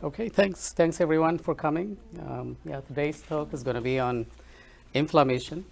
[0.00, 0.72] Okay, thanks.
[0.72, 1.96] Thanks everyone for coming.
[2.20, 4.26] Um, yeah, today's talk is going to be on
[4.94, 5.64] inflammation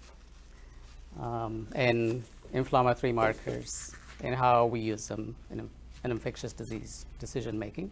[1.17, 5.69] um, and inflammatory markers and how we use them in,
[6.03, 7.89] in infectious disease decision making.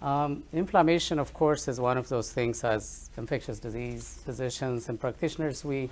[0.00, 5.64] Um, inflammation, of course, is one of those things as infectious disease physicians and practitioners.
[5.64, 5.90] We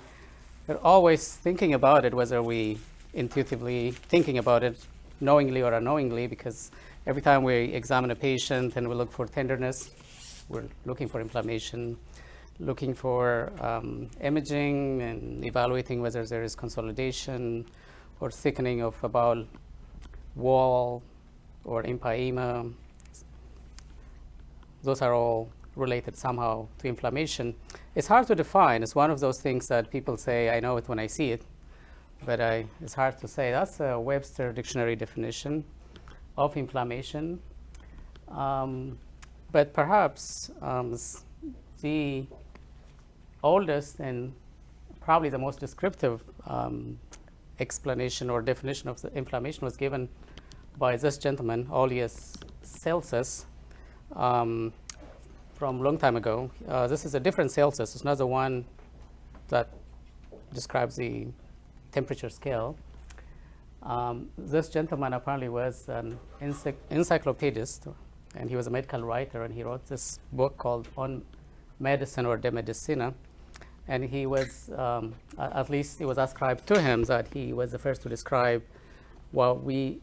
[0.69, 2.77] are always thinking about it, whether we
[3.13, 4.77] intuitively thinking about it
[5.19, 6.71] knowingly or unknowingly, because
[7.07, 9.91] every time we examine a patient and we look for tenderness,
[10.49, 11.97] we're looking for inflammation,
[12.59, 17.65] looking for um, imaging and evaluating whether there is consolidation
[18.19, 19.45] or thickening of a bowel
[20.35, 21.03] wall
[21.63, 22.73] or empyema.
[24.83, 27.53] Those are all related somehow to inflammation.
[27.93, 28.81] It's hard to define.
[28.81, 31.43] It's one of those things that people say, I know it when I see it,
[32.25, 33.51] but I, it's hard to say.
[33.51, 35.65] That's a Webster dictionary definition
[36.37, 37.39] of inflammation.
[38.29, 38.97] Um,
[39.51, 40.97] but perhaps um,
[41.81, 42.25] the
[43.43, 44.33] oldest and
[44.99, 46.99] probably the most descriptive um,
[47.59, 50.09] explanation or definition of the inflammation was given
[50.77, 53.45] by this gentleman, Aulus Celsus,
[54.13, 54.73] um,
[55.53, 56.51] from a long time ago.
[56.67, 57.95] Uh, this is a different Celsus.
[57.95, 58.65] It's not the one
[59.47, 59.69] that
[60.53, 61.27] describes the
[61.91, 62.75] temperature scale.
[63.85, 67.93] Um, this gentleman apparently was an encyc encyclopedist,
[68.35, 71.23] and he was a medical writer, and he wrote this book called On
[71.79, 73.13] Medicine or De Medicina.
[73.87, 77.77] And he was, um, at least it was ascribed to him that he was the
[77.77, 78.63] first to describe
[79.31, 79.99] what we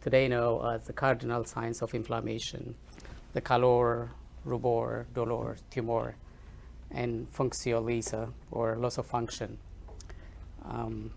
[0.00, 2.74] today know as the cardinal signs of inflammation,
[3.34, 4.10] the calor,
[4.46, 6.14] rubor, dolor, tumor,
[6.90, 9.58] and functio laesa, or loss of function.
[10.64, 11.10] Um,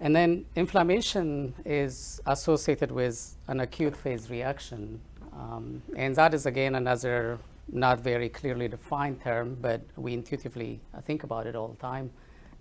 [0.00, 5.00] and then inflammation is associated with an acute phase reaction.
[5.32, 7.38] Um, and that is, again, another
[7.72, 12.10] not very clearly defined term, but we intuitively think about it all the time,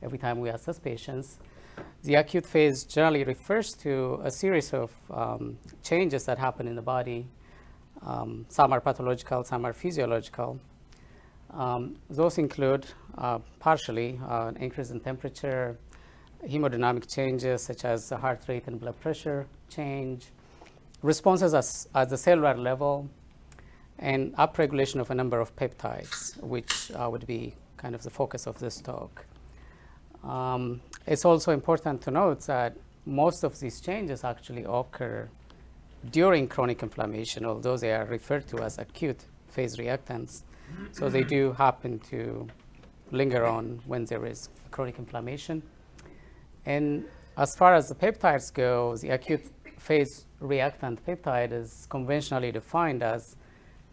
[0.01, 1.37] every time we assess patients.
[2.03, 6.81] The acute phase generally refers to a series of um, changes that happen in the
[6.81, 7.27] body.
[8.01, 10.59] Um, some are pathological, some are physiological.
[11.51, 12.85] Um, those include
[13.17, 15.77] uh, partially uh, an increase in temperature,
[16.47, 20.27] hemodynamic changes such as heart rate and blood pressure change,
[21.01, 23.09] responses as, at the cellular level,
[23.99, 28.47] and upregulation of a number of peptides, which uh, would be kind of the focus
[28.47, 29.25] of this talk.
[30.23, 32.75] Um, it's also important to note that
[33.05, 35.29] most of these changes actually occur
[36.11, 40.41] during chronic inflammation, although they are referred to as acute phase reactants.
[40.91, 42.47] So they do happen to
[43.11, 45.61] linger on when there is chronic inflammation.
[46.65, 47.05] And
[47.37, 53.35] as far as the peptides go, the acute phase reactant peptide is conventionally defined as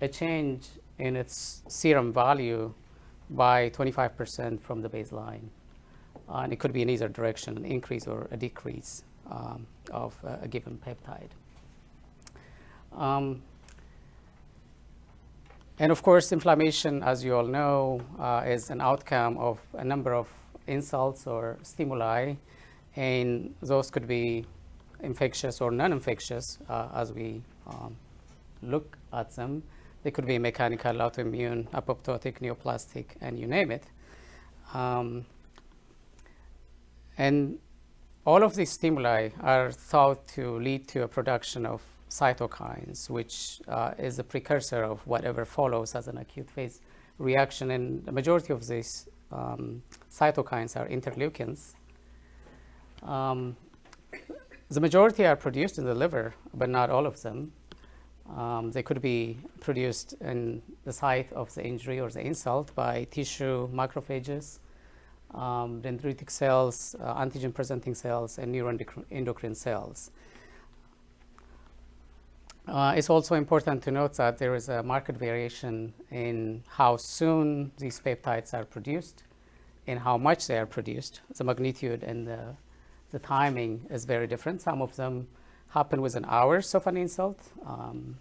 [0.01, 0.69] a change
[0.99, 2.73] in its serum value
[3.31, 5.49] by 25% from the baseline.
[6.29, 10.49] And it could be in either direction, an increase or a decrease um, of a
[10.49, 11.31] given peptide.
[12.97, 13.43] Um,
[15.79, 20.15] and of course, inflammation, as you all know, uh, is an outcome of a number
[20.15, 20.29] of
[20.67, 22.35] insults or stimuli
[22.97, 24.45] and those could be
[25.03, 27.97] infectious or non-infectious uh, as we um,
[28.63, 29.63] look at them.
[30.03, 33.85] They could be mechanical, autoimmune, apoptotic, neoplastic, and you name it.
[34.75, 35.27] Um,
[37.19, 37.59] and
[38.25, 43.93] all of these stimuli are thought to lead to a production of cytokines, which uh,
[43.99, 46.81] is a precursor of whatever follows as an acute phase
[47.19, 47.71] reaction.
[47.71, 51.75] And the majority of these um, cytokines are interleukins.
[53.03, 53.57] Um,
[54.69, 57.53] the majority are produced in the liver, but not all of them.
[58.37, 63.05] Um, they could be produced in the site of the injury or the insult by
[63.11, 64.61] tissue macrophages,
[65.35, 70.11] um, dendritic cells, uh, antigen presenting cells, and neuroendocrine cells.
[72.69, 77.73] Uh, it's also important to note that there is a marked variation in how soon
[77.77, 79.25] these peptides are produced
[79.89, 82.55] and how much they are produced, the magnitude and the
[83.13, 84.61] the timing is very different.
[84.61, 85.29] Some of them
[85.69, 88.19] happen within hours of an insult, um,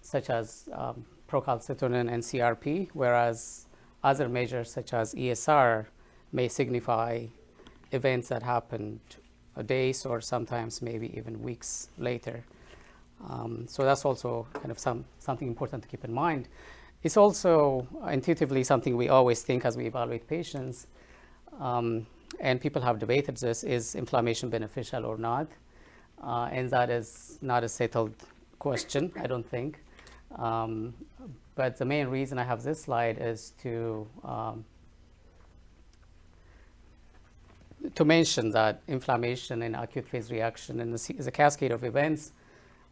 [0.00, 3.66] such as um, procalcitonin and CRP, whereas
[4.02, 5.86] other measures such as ESR
[6.32, 7.26] may signify
[7.92, 9.00] events that happened
[9.64, 12.44] days or sometimes maybe even weeks later.
[13.28, 16.48] Um, so that's also kind of some, something important to keep in mind.
[17.02, 20.86] It's also intuitively something we always think as we evaluate patients.
[21.58, 22.06] Um,
[22.40, 25.48] and people have debated this, is inflammation beneficial or not?
[26.22, 28.14] Uh, and that is not a settled
[28.58, 29.78] question, I don't think.
[30.36, 30.94] Um,
[31.54, 34.64] but the main reason I have this slide is to um,
[37.94, 42.32] to mention that inflammation and acute phase reaction and the, cascade of events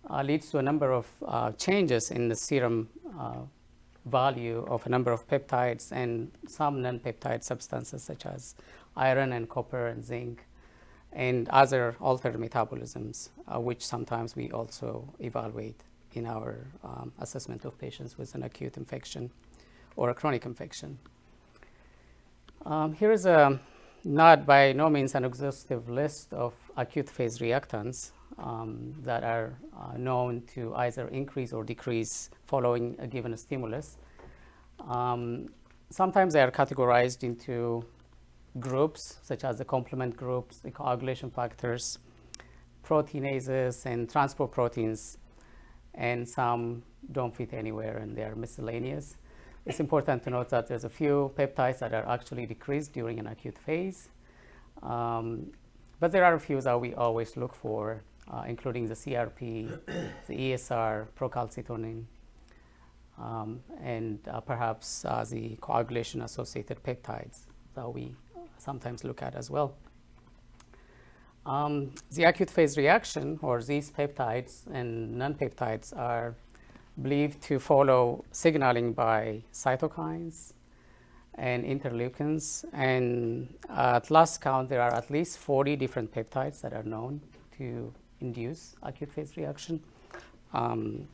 [0.08, 2.88] uh, leads to a number of uh, changes in the serum
[3.18, 3.38] uh,
[4.06, 8.54] value of a number of peptides and some non-peptide substances such as
[8.96, 10.46] iron and copper and zinc
[11.12, 15.80] and other altered metabolisms, uh, which sometimes we also evaluate
[16.12, 19.30] in our um, assessment of patients with an acute infection
[19.96, 20.98] or a chronic infection.
[22.66, 23.60] Um, here is a
[24.04, 29.96] not by no means an exhaustive list of acute phase reactants um, that are uh,
[29.96, 33.98] known to either increase or decrease following a given stimulus.
[34.88, 35.48] Um,
[35.90, 37.84] sometimes they are categorized into
[38.58, 41.98] groups, such as the complement groups, the coagulation factors,
[42.84, 45.18] proteinases, and transport proteins,
[45.94, 46.82] and some
[47.12, 49.16] don't fit anywhere and they are miscellaneous.
[49.66, 53.26] It's important to note that there's a few peptides that are actually decreased during an
[53.26, 54.08] acute phase.
[54.82, 55.52] Um,
[56.00, 59.78] but there are a few that we always look for, uh, including the CRP,
[60.26, 62.04] the ESR, procalcitonin,
[63.18, 68.14] um, and uh, perhaps uh, the coagulation associated peptides that we
[68.58, 69.74] sometimes look at as well.
[71.46, 76.34] Um, the acute phase reaction, or these peptides and non peptides, are
[77.02, 80.54] believed to follow signaling by cytokines
[81.34, 82.64] and interleukins.
[82.72, 87.20] And at last count, there are at least 40 different peptides that are known
[87.58, 89.80] to induce acute phase reaction.
[90.52, 91.08] Um,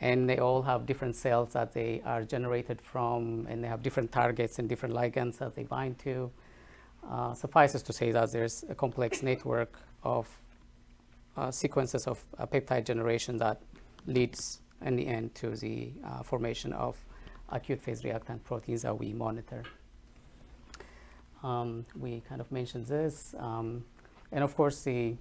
[0.00, 4.12] and they all have different cells that they are generated from, and they have different
[4.12, 6.30] targets and different ligands that they bind to.
[7.08, 10.28] Uh, suffices to say that there's a complex network of
[11.36, 13.60] uh, sequences of uh, peptide generation that
[14.06, 16.96] leads in the end to the uh, formation of
[17.50, 19.62] acute phase reactant proteins that we monitor.
[21.42, 23.34] Um, we kind of mentioned this.
[23.38, 23.84] Um,
[24.32, 25.16] and of course, the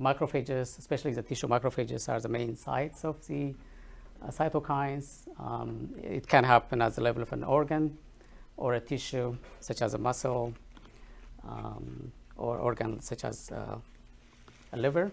[0.00, 3.54] macrophages, especially the tissue macrophages, are the main sites of the
[4.22, 5.28] uh, cytokines.
[5.38, 7.98] Um, it can happen at the level of an organ
[8.56, 10.54] or a tissue, such as a muscle,
[11.46, 13.76] um, or organ such as uh,
[14.72, 15.10] a liver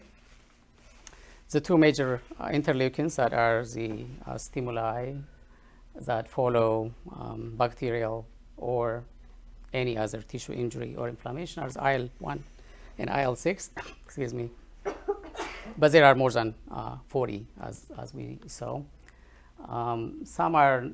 [1.54, 5.14] the two major uh, interleukins that are the uh, stimuli
[5.96, 8.26] that follow um, bacterial
[8.58, 9.04] or
[9.72, 12.40] any other tissue injury or inflammation are IL-1
[12.98, 13.70] and IL-6,
[14.06, 14.50] excuse me.
[15.78, 18.82] But there are more than uh, 40 as, as we saw.
[19.68, 20.86] Um, some are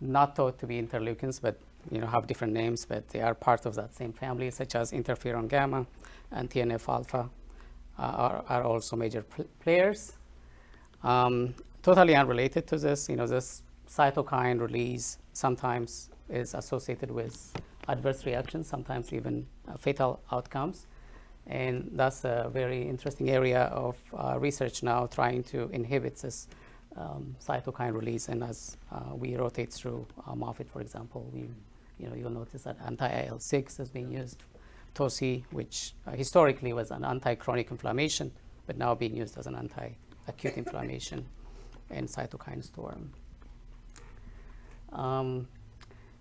[0.00, 1.58] not thought to be interleukins, but
[1.90, 4.92] you know, have different names, but they are part of that same family, such as
[4.92, 5.86] interferon gamma
[6.32, 7.28] and TNF alpha
[7.98, 10.14] uh, are, are, also major pl players.
[11.02, 17.52] Um, totally unrelated to this, you know, this cytokine release sometimes is associated with
[17.88, 20.86] adverse reactions, sometimes even uh, fatal outcomes.
[21.46, 26.48] And that's a very interesting area of uh, research now, trying to inhibit this
[26.96, 28.28] um, cytokine release.
[28.28, 31.48] And as uh, we rotate through uh, Moffitt, for example, we,
[31.98, 34.42] you know, you'll notice that anti-IL-6 is being used
[34.94, 38.30] toci, which uh, historically was an anti-chronic inflammation,
[38.66, 41.26] but now being used as an anti-acute inflammation
[41.90, 43.10] and cytokine storm.
[44.92, 45.48] Um,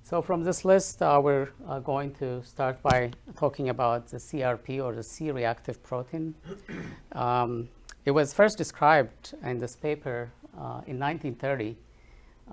[0.03, 4.83] so from this list, uh, we're uh, going to start by talking about the CRP
[4.83, 6.36] or the C-reactive protein.
[7.13, 7.69] Um,
[8.05, 11.77] it was first described in this paper uh, in 1930,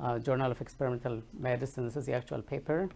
[0.00, 1.86] uh, Journal of Experimental Medicine.
[1.86, 2.90] This is the actual paper.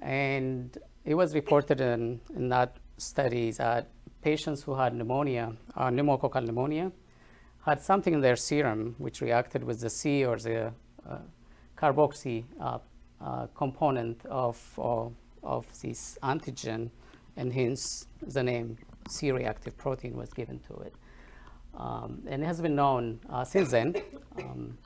[0.00, 3.88] And it was reported in, in that study that
[4.22, 6.92] patients who had pneumonia, uh, pneumococcal pneumonia,
[7.66, 10.72] had something in their serum which reacted with the C or the
[11.08, 11.18] uh,
[11.76, 12.44] carboxy
[13.54, 14.56] component of,
[15.42, 16.90] of, this antigen,
[17.36, 18.76] and hence the name
[19.08, 20.94] C-reactive protein was given to it.
[21.76, 23.94] Um, and it has been known uh, since then.
[24.38, 24.78] Um,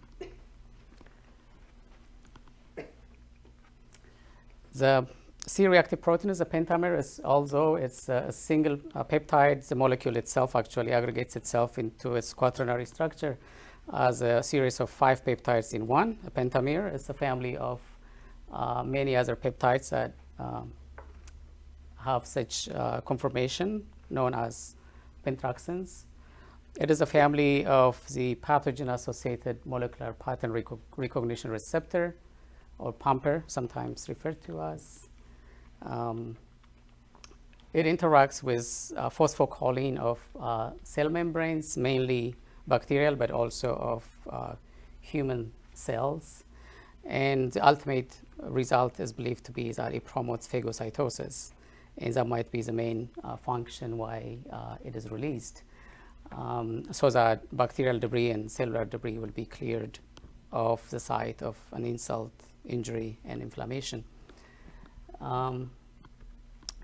[4.74, 5.06] the
[5.46, 11.36] C-reactive protein is a pentamer, although it's a single peptide, the molecule itself actually aggregates
[11.36, 13.38] itself into its quaternary structure
[13.92, 16.18] as a series of five peptides in one.
[16.26, 17.87] A pentamer is a family of uh,
[18.84, 20.72] many other peptides that um,
[21.98, 24.76] have such uh, conformation known as
[25.26, 26.04] pentraxins.
[26.80, 30.52] It is a family of the pathogen-associated molecular pattern
[30.96, 32.14] recognition receptor,
[32.78, 35.08] or PAMPR, sometimes referred to as
[35.82, 36.36] um,
[37.72, 42.34] it interacts with uh, phosphocholine of uh, cell membranes, mainly
[42.66, 44.54] bacterial, but also of uh,
[45.00, 46.44] human cells.
[47.04, 51.52] And the ultimate result is believed to be that it promotes phagocytosis.
[51.98, 55.62] And that might be the main uh, function why uh, it is released.
[56.32, 59.98] Um, so that bacterial debris and cellular debris will be cleared
[60.52, 62.32] of the site of an insult,
[62.64, 64.04] injury, and inflammation.
[65.20, 65.70] Um,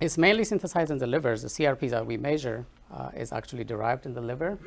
[0.01, 1.37] it's mainly synthesized in the liver.
[1.37, 4.59] The CRP that we measure uh, is actually derived in the liver.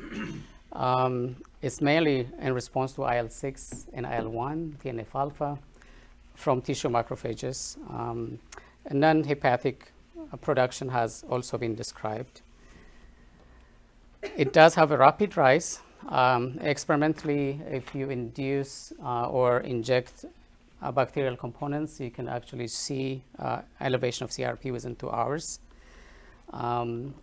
[0.72, 5.58] Um, it's mainly in response to IL-6 and IL-1, TNF alpha,
[6.34, 7.76] from tissue macrophages.
[7.90, 8.38] Um,
[8.90, 9.92] non-hepatic
[10.32, 12.42] uh, production has also been described.
[14.36, 15.80] It does have a rapid rise.
[16.08, 20.24] Um, experimentally, if you induce uh, or inject
[20.80, 25.60] uh, bacterial components, you can actually see uh, elevation of CRP within two hours.
[26.52, 27.14] Um,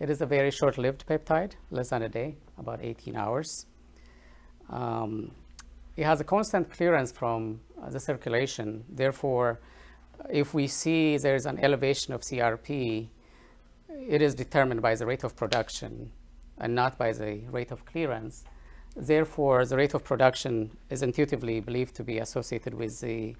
[0.00, 3.66] it is a very short-lived peptide, less than a day, about 18 hours.
[4.70, 5.32] Um,
[5.96, 8.84] it has a constant clearance from uh, the circulation.
[8.88, 9.60] Therefore,
[10.30, 13.08] if we see there's an elevation of CRP,
[14.08, 16.12] it is determined by the rate of production
[16.58, 18.44] and not by the rate of clearance.
[18.96, 23.36] Therefore, the rate of production is intuitively believed to be associated with the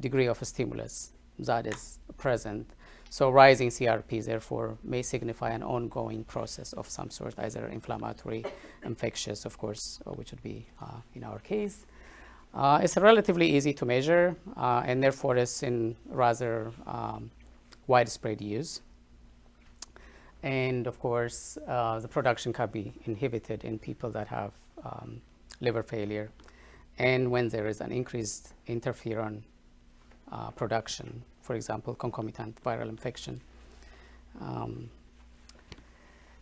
[0.00, 2.70] degree of stimulus that is present.
[3.12, 8.42] So rising CRP, therefore, may signify an ongoing process of some sort, either inflammatory,
[8.86, 11.84] infectious, of course, which would be uh, in our case.
[12.54, 17.30] Uh, it's relatively easy to measure, uh, and therefore it's in rather um,
[17.86, 18.80] widespread use.
[20.42, 24.52] And of course, uh, the production can be inhibited in people that have
[24.86, 25.20] um,
[25.60, 26.30] liver failure
[26.98, 29.42] and when there is an increased interferon
[30.30, 33.40] uh, production, for example, concomitant viral infection.
[34.40, 34.90] Um,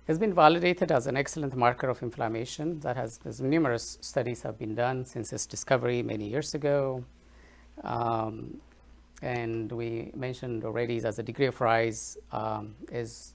[0.07, 4.75] has been validated as an excellent marker of inflammation that has, numerous studies have been
[4.75, 7.05] done since its discovery many years ago.
[7.85, 8.61] Um,
[9.23, 13.35] and we mentioned already that the degree of rise um, is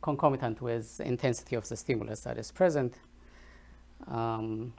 [0.00, 2.94] concomitant with the intensity of the stimulus that is present.
[4.08, 4.72] Um,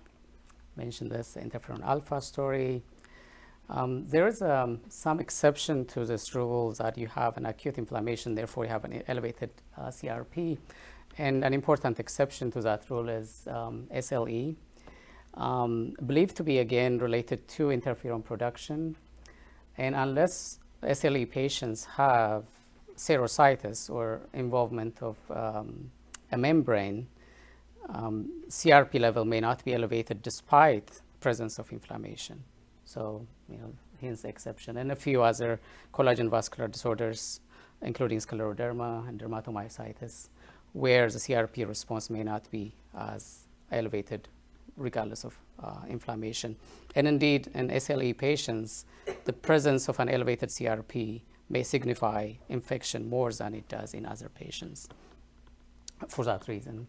[0.75, 2.82] mentioned this interferon alpha story.
[3.70, 8.36] Um, there is um, some exception to this rule that you have an acute inflammation,
[8.36, 10.58] therefore you have an elevated uh, CRP.
[11.17, 14.55] And an important exception to that rule is um, SLE,
[15.36, 18.96] um, believed to be again related to interferon production.
[19.77, 22.43] And unless SLE patients have
[22.96, 25.91] serositis or involvement of um,
[26.32, 27.08] a membrane,
[27.89, 32.43] um, CRP level may not be elevated despite presence of inflammation.
[32.86, 34.77] So, you know, hence the exception.
[34.77, 35.60] And a few other
[35.93, 37.39] collagen vascular disorders,
[37.81, 40.29] including scleroderma and dermatomyositis,
[40.74, 44.27] where the CRP response may not be as elevated
[44.75, 46.55] regardless of uh, inflammation.
[46.95, 48.86] And indeed, in SLE patients,
[49.25, 54.29] the presence of an elevated CRP may signify infection more than it does in other
[54.29, 54.88] patients
[56.07, 56.88] for that reason.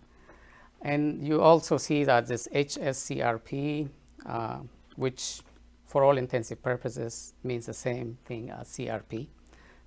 [0.82, 3.88] And you also see that this HSCRP,
[4.26, 4.58] uh,
[4.96, 5.40] which
[5.94, 9.28] for all intensive purposes means the same thing as CRP,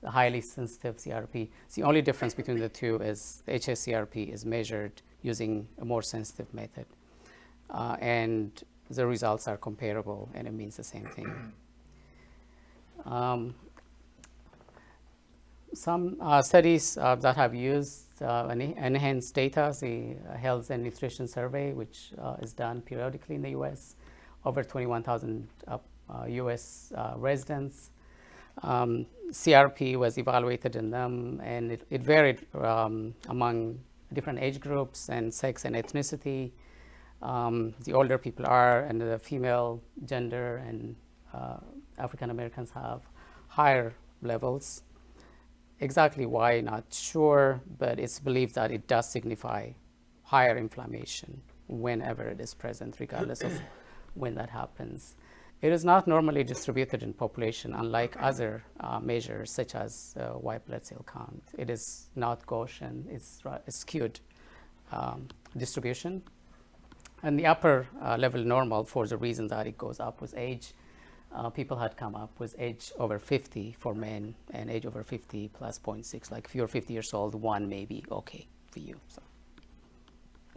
[0.01, 1.49] the highly sensitive CRP.
[1.73, 6.53] The only difference between the two is the HSCRP is measured using a more sensitive
[6.53, 6.85] method.
[7.69, 11.29] Uh, and the results are comparable and it means the same thing.
[13.05, 13.53] Um,
[15.73, 21.73] some uh, studies uh, that have used uh, NHANES data, the Health and Nutrition Survey,
[21.73, 23.95] which uh, is done periodically in the U.S.,
[24.45, 25.47] over 21,000
[26.27, 26.91] U.S.
[26.95, 27.91] Uh, uh, residents.
[28.63, 33.79] Um, CRP was evaluated in them, and it, it varied um, among
[34.13, 36.51] different age groups and sex and ethnicity.
[37.21, 40.95] Um, the older people are, and the female gender and
[41.97, 43.01] African Americans have
[43.47, 44.83] higher levels.
[45.79, 49.71] Exactly why, not sure, but it's believed that it does signify
[50.23, 53.61] higher inflammation whenever it is present, regardless of
[54.15, 55.15] when that happens.
[55.61, 60.65] It is not normally distributed in population, unlike other uh, measures such as uh, white
[60.67, 61.43] blood cell count.
[61.57, 64.19] It is not Gaussian, it's skewed
[64.91, 66.21] um, distribution.
[67.23, 70.73] And the upper uh, level normal, for the reason that it goes up with age,
[71.33, 75.49] uh, people had come up with age over 50 for men and age over 50
[75.49, 76.31] plus 0.6.
[76.31, 78.95] Like if you're 50 years old, one may be okay for you.
[79.07, 79.21] So.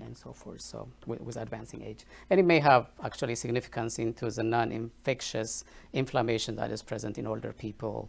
[0.02, 2.04] And so forth, so with, with advancing age.
[2.30, 7.52] And it may have actually significance into the non-infectious inflammation that is present in older
[7.52, 8.09] people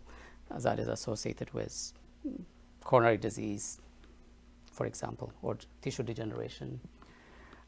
[0.50, 1.94] uh, that is associated with
[2.84, 3.80] coronary disease,
[4.72, 6.80] for example, or tissue degeneration.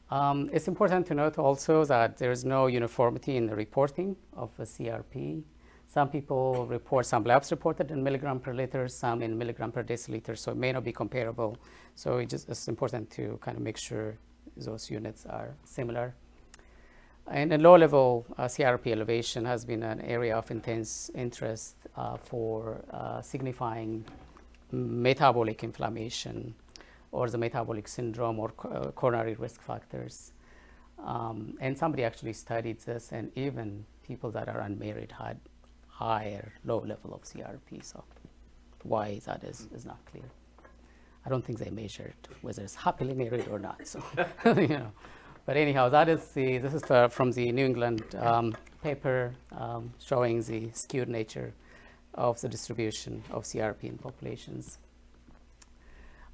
[0.10, 4.52] Um, it's important to note also that there is no uniformity in the reporting of
[4.60, 5.44] a CRP.
[5.94, 10.36] Some people report, some labs reported in milligram per liter, some in milligram per deciliter,
[10.36, 11.56] so it may not be comparable.
[11.94, 14.18] So it just, it's important to kind of make sure
[14.58, 16.16] those units are similar.
[17.28, 22.84] And a low-level uh, CRP elevation has been an area of intense interest uh, for
[22.90, 24.04] uh, signifying
[24.72, 26.56] metabolic inflammation
[27.12, 30.32] or the metabolic syndrome or uh, coronary risk factors.
[31.06, 35.38] Um, and somebody actually studied this, and even people that are unmarried had
[36.04, 37.84] higher low level of CRP.
[37.84, 38.04] So
[38.84, 40.30] why that is, is not clear.
[41.26, 43.88] I don't think they measured whether it's happily married or not.
[43.88, 44.04] So,
[44.46, 44.92] you know.
[45.46, 49.94] But anyhow, that is the, this is the, from the New England um, paper um,
[50.00, 51.54] showing the skewed nature
[52.14, 54.78] of the distribution of CRP in populations.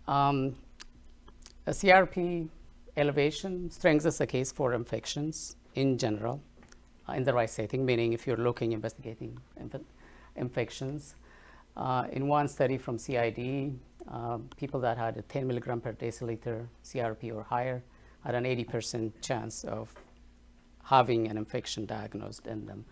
[0.07, 0.55] Um,
[1.65, 2.49] a CRP
[2.97, 6.41] elevation strengthens the case for infections in general
[7.15, 9.75] in the right setting, meaning if you're looking, investigating inf
[10.35, 11.15] infections.
[11.75, 13.73] Uh, in one study from CID,
[14.09, 17.83] uh, people that had a 10 milligram per deciliter CRP or higher
[18.25, 19.93] had an 80% chance of
[20.83, 22.85] having an infection diagnosed in them.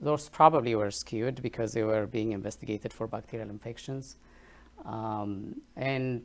[0.00, 4.16] Those probably were skewed because they were being investigated for bacterial infections.
[4.84, 6.22] Um, and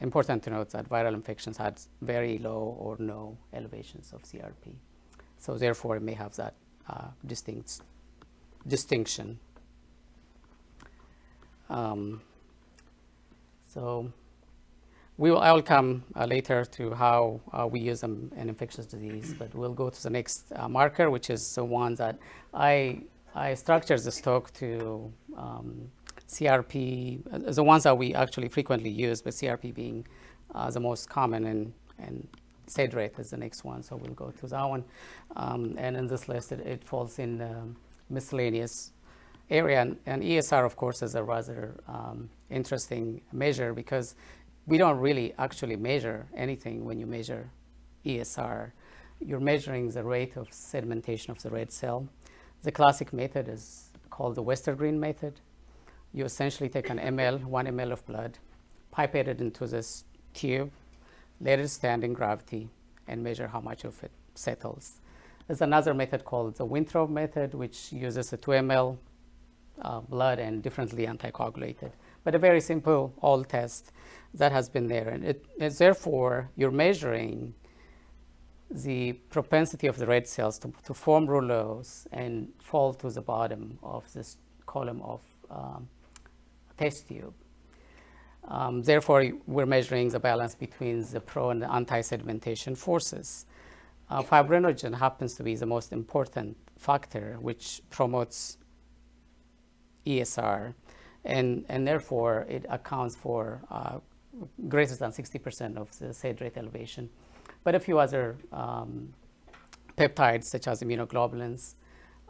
[0.00, 4.74] important to note that viral infections had very low or no elevations of CRP.
[5.38, 6.54] So therefore, it may have that
[6.88, 7.80] uh, distinct
[8.66, 9.38] distinction.
[11.68, 12.20] Um,
[13.72, 14.12] so
[15.18, 18.86] we will, I will come uh, later to how uh, we use them in infectious
[18.86, 22.18] disease, but we'll go to the next uh, marker, which is the one that
[22.52, 23.02] I,
[23.34, 25.90] I structured this talk to um,
[26.28, 30.06] CRP, uh, the ones that we actually frequently use, but CRP being
[30.54, 32.26] uh, the most common, and, and
[32.72, 34.84] SED rate is the next one, so we'll go to that one.
[35.36, 37.54] Um, and in this list, it, it falls in the
[38.08, 38.92] miscellaneous
[39.50, 44.14] area, and, and, ESR, of course, is a rather um, interesting measure because
[44.66, 47.50] we don't really actually measure anything when you measure
[48.06, 48.72] ESR.
[49.20, 52.08] You're measuring the rate of sedimentation of the red cell.
[52.62, 55.40] The classic method is called the Westergren method.
[56.12, 58.38] You essentially take an ml, one ml of blood,
[58.92, 60.04] pipette it into this
[60.34, 60.70] tube,
[61.42, 62.68] let it stand in gravity,
[63.08, 65.00] and measure how much of it settles.
[65.46, 68.96] There's another method called the Wintrobe method, which uses a 2 ml
[69.80, 71.92] uh, blood and differently anticoagulated.
[72.24, 73.90] But a very simple old test
[74.34, 75.08] that has been there.
[75.08, 77.54] And it is therefore you're measuring
[78.70, 83.78] the propensity of the red cells to, to form rouleaux and fall to the bottom
[83.82, 85.88] of this column of um,
[86.78, 87.34] test tube.
[88.48, 93.46] Um, therefore, we're measuring the balance between the pro and the anti-sedimentation forces.
[94.10, 98.58] Uh, fibrinogen happens to be the most important factor which promotes
[100.06, 100.74] ESR,
[101.24, 103.98] and, and therefore it accounts for uh,
[104.68, 107.08] greater than 60% of the SED rate elevation.
[107.64, 109.14] But a few other um,
[109.96, 111.74] peptides, such as immunoglobulins,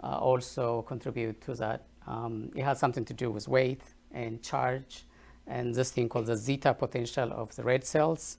[0.03, 1.87] uh, also contribute to that.
[2.07, 5.05] Um, it has something to do with weight and charge,
[5.47, 8.39] and this thing called the zeta potential of the red cells.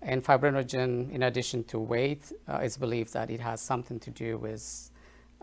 [0.00, 4.36] And fibrinogen, in addition to weight, uh, is believed that it has something to do
[4.36, 4.90] with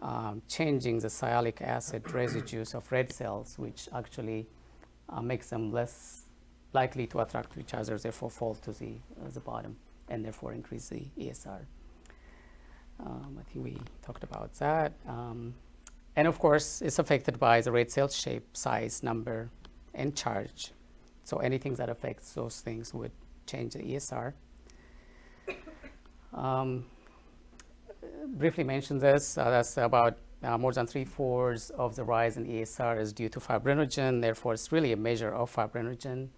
[0.02, 4.48] um, changing the sialic acid residues of red cells, which actually
[5.10, 6.24] uh, makes them less
[6.74, 9.76] likely to attract to each other, therefore fall to the, uh, the bottom,
[10.10, 11.62] and therefore increase the ESR.
[13.00, 14.93] Um, I think we talked about that.
[15.08, 15.54] Um,
[16.15, 19.50] and of course, it's affected by the red cell shape, size, number,
[19.93, 20.72] and charge.
[21.30, 23.12] So anything that affects those things would
[23.46, 24.34] change the ESR.
[26.34, 26.86] Um,
[28.30, 33.00] briefly mention this, uh, that's about uh, more than three-fourths of the rise in ESR
[33.00, 36.30] is due to fibrinogen, therefore it's really a measure of fibrinogen.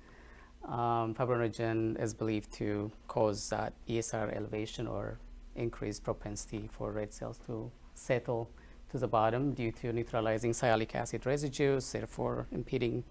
[0.65, 5.19] Um, fibrinogen is believed to cause that ESR elevation or
[5.55, 8.49] increased propensity for red cells to settle
[8.89, 13.05] to the bottom due to neutralizing sialic acid residues, therefore impeding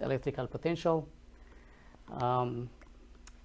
[0.00, 1.08] electrical potential.
[2.10, 2.70] Um,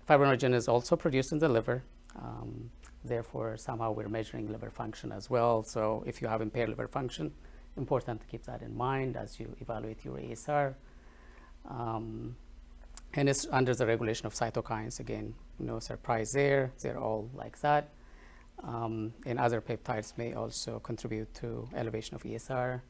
[0.08, 1.84] fibrinogen is also produced in the liver.
[2.16, 2.70] Um,
[3.04, 5.64] therefore, somehow we're measuring liver function as well.
[5.64, 7.32] So if you have impaired liver function,
[7.78, 10.76] important to keep that in mind as you evaluate your ESR.
[11.70, 12.36] Um,
[13.16, 15.00] and it's under the regulation of cytokines.
[15.00, 16.72] Again, no surprise there.
[16.82, 17.90] They're all like that.
[18.64, 22.82] Um, and other peptides may also contribute to elevation of ESR.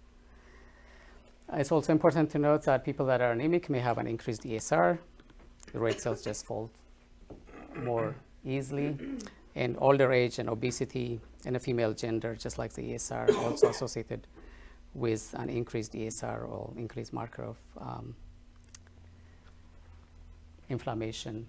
[1.51, 4.97] It's also important to note that people that are anemic may have an increased ESR.
[5.71, 6.69] The red cells just fall
[7.75, 8.97] more easily.
[9.55, 14.25] And older age and obesity and a female gender, just like the ESR, also associated
[14.93, 18.15] with an increased ESR or increased marker of um,
[20.69, 21.47] inflammation.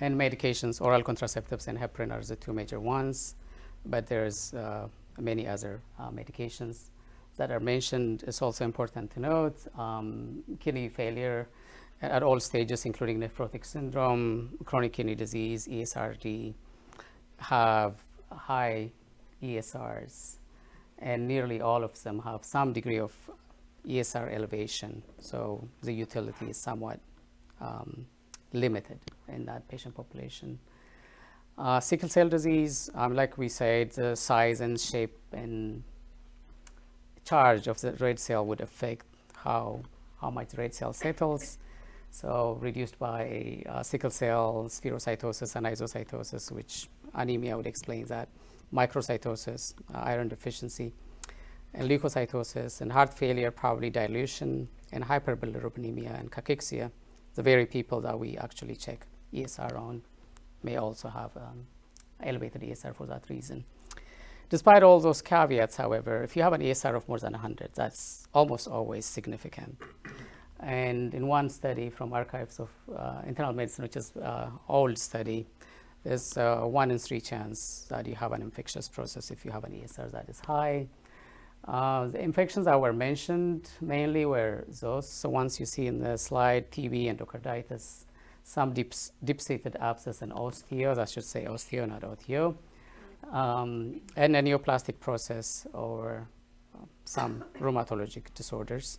[0.00, 3.36] And medications, oral contraceptives and heparin are the two major ones,
[3.86, 6.90] but there's uh, many other uh, medications
[7.36, 8.24] that are mentioned.
[8.26, 11.48] is also important to note um, kidney failure
[12.00, 16.52] at all stages, including nephrotic syndrome, chronic kidney disease, ESRD,
[17.38, 17.94] have
[18.30, 18.90] high
[19.42, 20.36] ESRs,
[20.98, 23.12] and nearly all of them have some degree of
[23.86, 25.02] ESR elevation.
[25.18, 27.00] So the utility is somewhat
[27.60, 28.06] um,
[28.52, 30.58] limited in that patient population.
[31.58, 35.82] Uh, sickle cell disease, um, like we said, the size and shape and
[37.24, 39.80] charge of the red cell would affect how,
[40.20, 41.58] how much red cell settles.
[42.10, 48.28] So reduced by uh, sickle cell spherocytosis and isocytosis, which anemia would explain that,
[48.72, 50.92] microcytosis, uh, iron deficiency,
[51.74, 56.90] and leukocytosis, and heart failure, probably dilution, and hyperbilirubinemia and cachexia,
[57.34, 60.02] the very people that we actually check ESR on
[60.62, 61.66] may also have um,
[62.22, 63.64] elevated ESR for that reason.
[64.52, 68.28] Despite all those caveats, however, if you have an ESR of more than 100, that's
[68.34, 69.80] almost always significant.
[70.60, 75.46] And in one study from Archives of uh, Internal Medicine, which is uh, old study,
[76.04, 79.64] there's a one in three chance that you have an infectious process if you have
[79.64, 80.86] an ESR that is high.
[81.66, 86.18] Uh, the infections that were mentioned mainly were those so once you see in the
[86.18, 88.04] slide TB, endocarditis,
[88.42, 88.92] some deep,
[89.24, 92.54] deep-seated abscess and osteo, I should say osteo, not oteo,
[93.32, 96.28] um, and a neoplastic process or
[97.04, 98.98] some rheumatologic disorders.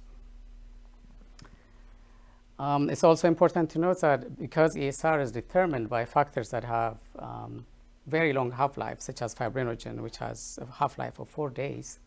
[2.60, 6.98] Um, it's also important to note that because ESR is determined by factors that have
[7.18, 7.66] um,
[8.08, 12.00] very long half-life, such as fibrinogen, which has a half-life of four days.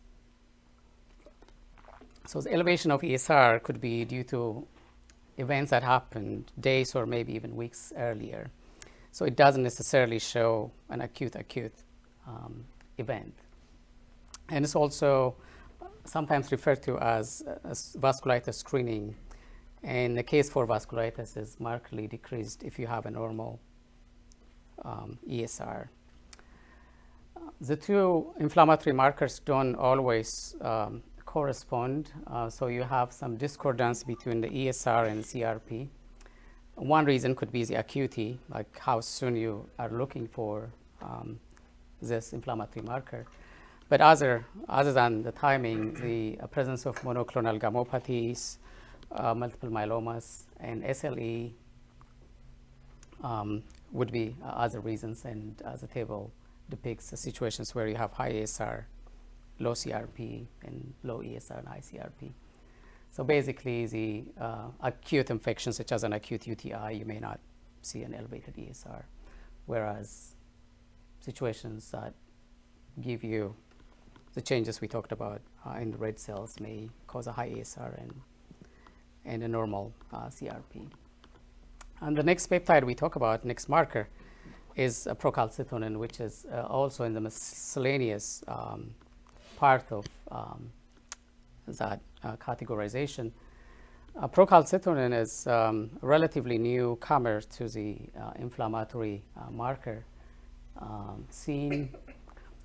[2.25, 4.67] So the elevation of ESR could be due to
[5.37, 8.49] events that happened days or maybe even weeks earlier.
[9.11, 11.73] So it doesn't necessarily show an acute acute
[12.27, 12.65] um,
[12.97, 13.33] event.
[14.49, 15.35] And it's also
[16.05, 19.15] sometimes referred to as, as vasculitis screening
[19.83, 23.59] and the case for vasculitis is markedly decreased if you have a normal
[24.83, 25.87] um, ESR.
[27.61, 34.41] The two inflammatory markers don't always um, correspond, uh, so you have some discordance between
[34.41, 35.87] the ESR and CRP.
[36.75, 40.69] One reason could be the acuity, like how soon you are looking for
[41.01, 41.39] um,
[42.01, 43.25] this inflammatory marker.
[43.89, 48.57] But other, other than the timing, the uh, presence of monoclonal gammopathies,
[49.11, 51.53] uh, multiple myelomas, and SLE
[53.23, 55.23] um, would be uh, other reasons.
[55.23, 56.31] And as the table
[56.69, 58.83] depicts, the situations where you have high ESR,
[59.59, 62.31] low CRP, and low ESR and high CRP.
[63.11, 67.39] So basically, the uh, acute infections, such as an acute UTI, you may not
[67.81, 69.03] see an elevated ESR,
[69.65, 70.35] whereas
[71.27, 72.13] situations that
[73.01, 73.53] give you
[74.33, 76.79] the changes we talked about uh, in the red cells may
[77.11, 78.13] cause a high ASR and
[79.31, 80.73] and a normal uh, CRP.
[81.99, 84.07] And the next peptide we talk about, next marker,
[84.75, 88.81] is procalcitonin, which is uh, also in the miscellaneous um,
[89.57, 90.71] part of um,
[91.67, 93.31] that uh, categorization.
[94.15, 100.05] Uh, procalcitonin is um, a relatively newcomer to the uh, inflammatory marker
[100.79, 101.89] um, scene.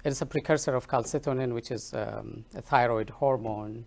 [0.04, 3.84] It is a precursor of calcitonin, which is um, a thyroid hormone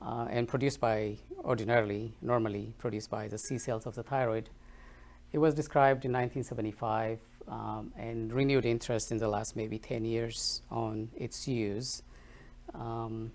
[0.00, 4.50] uh, and produced by ordinarily, normally produced by the C cells of the thyroid.
[5.32, 10.62] It was described in 1975 um, and renewed interest in the last maybe 10 years
[10.70, 12.02] on its use.
[12.74, 13.32] Um,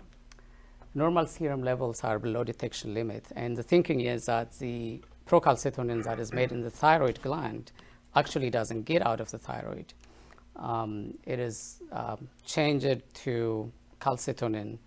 [0.94, 6.18] normal serum levels are below detection limit, and the thinking is that the procalcitonin that
[6.18, 7.72] is made in the thyroid gland
[8.18, 9.92] actually doesn't get out of the thyroid.
[10.56, 14.78] Um, it is um, changed to calcitonin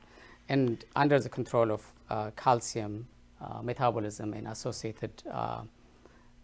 [0.50, 3.08] and under the control of uh, calcium
[3.42, 5.62] uh, metabolism and associated uh,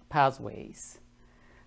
[0.10, 1.00] pathways.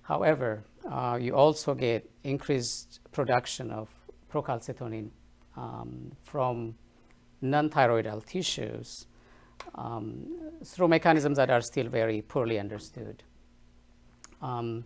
[0.02, 3.88] However, uh, you also get increased production of
[4.32, 5.10] procalcitonin
[5.56, 6.74] um, from
[7.42, 9.06] non-thyroidal tissues
[9.74, 10.26] um,
[10.64, 13.22] through mechanisms that are still very poorly understood.
[14.40, 14.84] Um,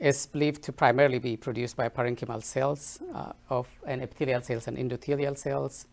[0.00, 4.76] it's believed to primarily be produced by parenchymal cells uh, of and epithelial cells and
[4.76, 5.86] endothelial cells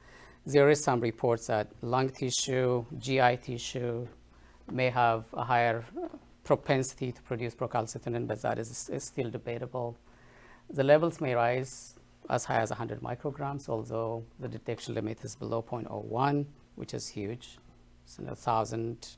[0.47, 4.07] there is some reports that lung tissue, GI tissue
[4.71, 5.83] may have a higher
[6.45, 9.97] propensity to produce procalcitonin, but that is, is still debatable.
[10.69, 11.95] The levels may rise
[12.29, 17.57] as high as 100 micrograms, although the detection limit is below 0.01, which is huge.
[18.05, 19.17] It's a 1,000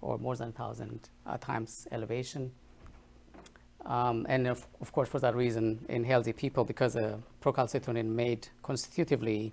[0.00, 2.52] or more than a 1,000 uh, times elevation.
[3.86, 8.48] Um, and of, of, course, for that reason, in healthy people, because the procalcitonin made
[8.62, 9.52] constitutively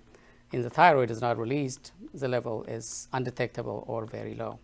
[0.52, 4.58] in the thyroid is not released, the level is undetectable or very low.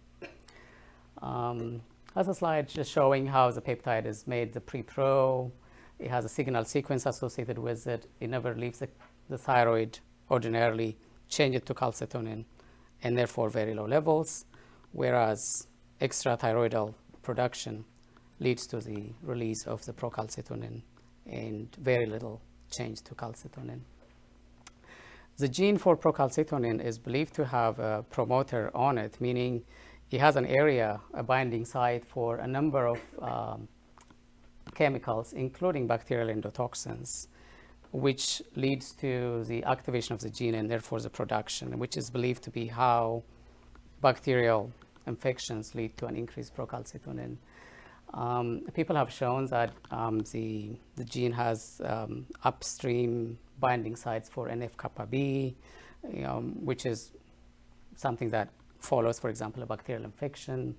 [1.23, 1.83] Um,
[2.17, 5.51] a slide just showing how the peptide is made, the pre-pro,
[5.99, 8.07] it has a signal sequence associated with it.
[8.21, 8.89] It never leaves the,
[9.29, 9.99] the thyroid
[10.31, 10.97] ordinarily,
[11.29, 12.45] change it to calcitonin,
[13.03, 14.47] and therefore very low levels,
[14.93, 15.67] whereas
[16.01, 17.85] extrathyroidal production
[18.41, 20.83] leads to the release of the procalcitonin
[21.27, 23.81] and very little change to calcitonin.
[25.37, 29.65] The gene for procalcitonin is believed to have a promoter on it, meaning
[30.11, 33.69] it has an area, a binding site for a number of um,
[34.75, 37.27] chemicals, including bacterial endotoxins,
[37.91, 42.43] which leads to the activation of the gene and therefore the production, which is believed
[42.45, 43.23] to be how
[44.03, 44.71] bacterial
[45.07, 47.37] infections lead to an increased procalcitonin.
[48.13, 54.49] Um, people have shown that um, the, the gene has um, upstream binding sites for
[54.49, 55.57] NF-kappa B,
[56.13, 56.23] you
[56.63, 57.13] which is
[57.97, 60.77] something that follows, for example, a bacterial infection,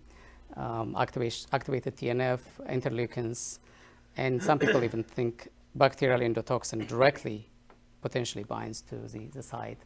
[0.55, 3.59] um, activated TNF, interleukins,
[4.17, 7.49] and some people even think bacterial endotoxin directly
[8.01, 9.79] potentially binds to the, the site.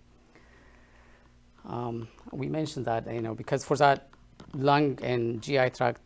[1.65, 4.09] Um, we mentioned that, you know, because for that
[4.53, 6.01] lung and GI tract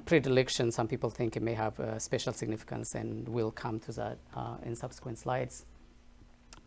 [0.00, 4.18] predilection, some people think it may have a special significance, and we'll come to that
[4.34, 5.66] uh, in subsequent slides.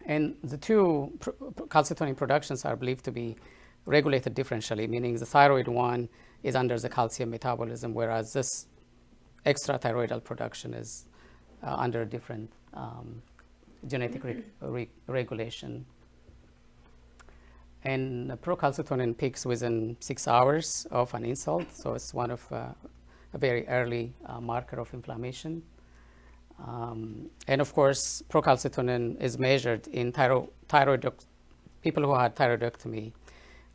[0.06, 1.32] And the two pr
[1.68, 3.36] calcitonin productions are believed to be
[3.86, 6.10] regulated differentially, meaning the thyroid one
[6.44, 8.68] is under the calcium metabolism, whereas this
[9.46, 11.06] extrathyroidal production is
[11.64, 13.22] uh, under a different um,
[13.88, 15.86] genetic re re regulation.
[17.84, 22.70] And procalcitonin peaks within six hours of an insult, so it's one of uh,
[23.36, 25.62] a very early uh, marker of inflammation.
[26.66, 31.06] Um, and of course, procalcitonin is measured in thyro thyroid
[31.82, 33.12] people who had thyroidectomy,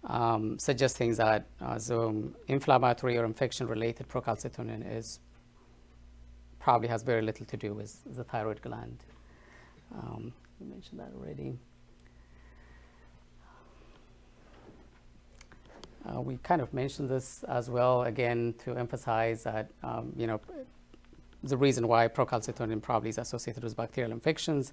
[0.05, 5.21] um, suggesting that uh, the inflammatory or infection-related procalcitonin is
[6.59, 8.99] probably has very little to do with the thyroid gland.
[9.95, 11.59] Um, we mentioned that already.
[16.05, 20.41] Uh, we kind of mentioned this as well, again, to emphasize that, um, you know,
[21.43, 24.73] the reason why procalcitonin probably is associated with bacterial infections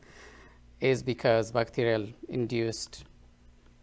[0.80, 3.06] is because bacterial induced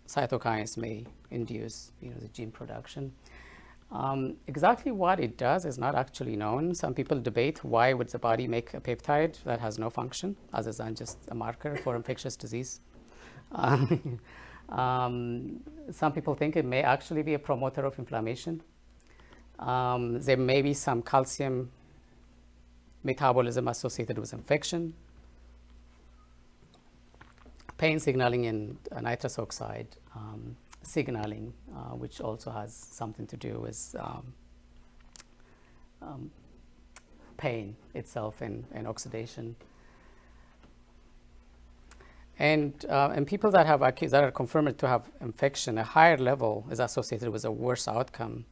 [0.06, 3.12] cytokines may induce, you know, the gene production.
[3.90, 6.74] Um, exactly what it does is not actually known.
[6.74, 10.72] Some people debate why would the body make a peptide that has no function other
[10.72, 12.80] than just a marker for infectious disease.
[13.52, 14.18] Um,
[14.68, 18.62] um, some people think it may actually be a promoter of inflammation.
[19.58, 21.70] Um, there may be some calcium
[23.02, 24.94] metabolism associated with infection,
[27.76, 33.94] pain signaling in nitrous oxide um, signaling, uh, which also has something to do with
[33.98, 34.32] um,
[36.02, 36.30] um,
[37.36, 39.56] pain itself and, and oxidation.
[42.38, 46.66] And, uh, and people that have that are confirmed to have infection, a higher level
[46.70, 48.44] is associated with a worse outcome.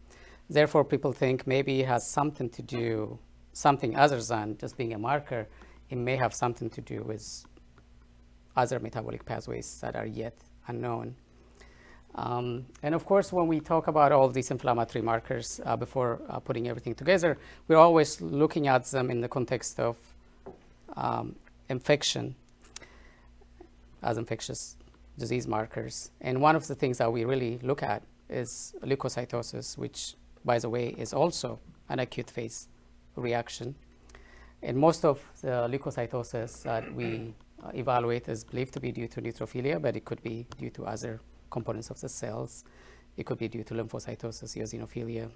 [0.48, 3.18] Therefore, people think maybe it has something to do,
[3.52, 5.48] something other than just being a marker.
[5.90, 7.44] It may have something to do with
[8.56, 10.34] other metabolic pathways that are yet
[10.68, 11.16] unknown.
[12.14, 16.38] Um, and of course, when we talk about all these inflammatory markers uh, before uh,
[16.38, 19.96] putting everything together, we're always looking at them in the context of
[20.94, 21.34] um,
[21.70, 22.34] infection
[24.02, 24.76] as infectious
[25.18, 26.10] disease markers.
[26.20, 30.68] And one of the things that we really look at is leukocytosis, which, by the
[30.68, 32.68] way, is also an acute phase
[33.16, 33.74] reaction.
[34.62, 39.20] And most of the leukocytosis that we uh, evaluate is believed to be due to
[39.20, 42.64] neutrophilia, but it could be due to other components of the cells.
[43.16, 45.30] It could be due to lymphocytosis, eosinophilia.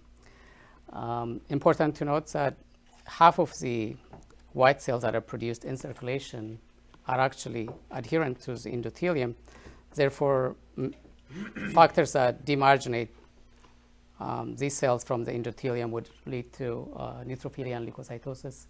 [0.92, 2.57] Um, important to note that
[3.05, 3.96] half of the
[4.52, 6.59] white cells that are produced in circulation
[7.09, 9.35] are actually adherent to the endothelium.
[9.95, 10.57] Therefore,
[11.73, 13.09] factors that demarginate
[14.19, 18.66] um, these cells from the endothelium would lead to uh, neutrophilia and leukocytosis.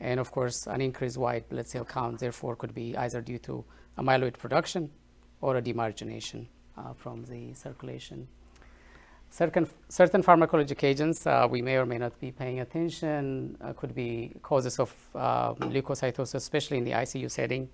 [0.00, 3.64] And of course, an increased white blood cell count, therefore, could be either due to
[3.98, 4.90] amyloid production
[5.40, 6.46] or a demargination
[6.76, 8.26] uh, from the circulation.
[9.34, 13.92] Certain, certain pharmacologic agents uh, we may or may not be paying attention uh, could
[13.92, 17.68] be causes of uh, leukocytosis, especially in the ICU setting.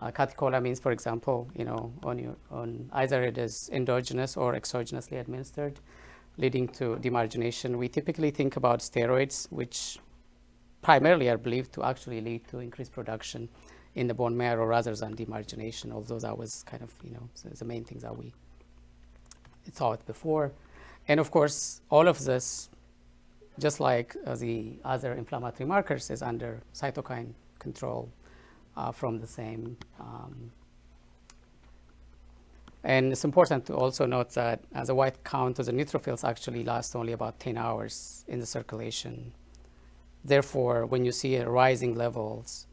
[0.00, 5.20] Uh, catecholamines, for example, you know, on, your, on either it is endogenous or exogenously
[5.20, 5.80] administered,
[6.38, 7.76] leading to demargination.
[7.76, 9.98] We typically think about steroids, which
[10.80, 13.50] primarily are believed to actually lead to increased production
[13.96, 17.66] in the bone marrow rather than demargination, although that was kind of, you know, the
[17.66, 18.32] main things that we
[19.72, 20.52] thought before.
[21.08, 22.68] And of course, all of this,
[23.58, 28.10] just like uh, the other inflammatory markers, is under cytokine control
[28.76, 29.76] uh, from the same.
[30.00, 30.50] Um,
[32.82, 36.62] and it's important to also note that as a white count of the neutrophils actually
[36.62, 39.32] lasts only about 10 hours in the circulation.
[40.24, 42.66] Therefore, when you see rising levels,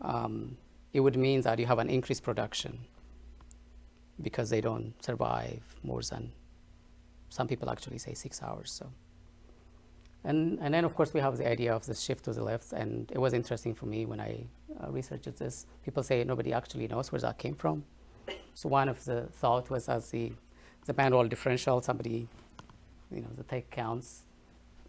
[0.00, 0.56] um,
[0.92, 2.78] it would mean that you have an increased production
[4.22, 6.32] because they don't survive more than
[7.30, 8.70] some people actually say six hours.
[8.70, 8.86] So,
[10.24, 12.72] and and then of course we have the idea of the shift to the left,
[12.72, 14.44] and it was interesting for me when I
[14.82, 15.66] uh, researched this.
[15.84, 17.84] People say nobody actually knows where that came from.
[18.54, 20.32] So one of the thought was as the
[20.86, 22.28] the band wall differential, somebody,
[23.10, 24.22] you know, the take counts,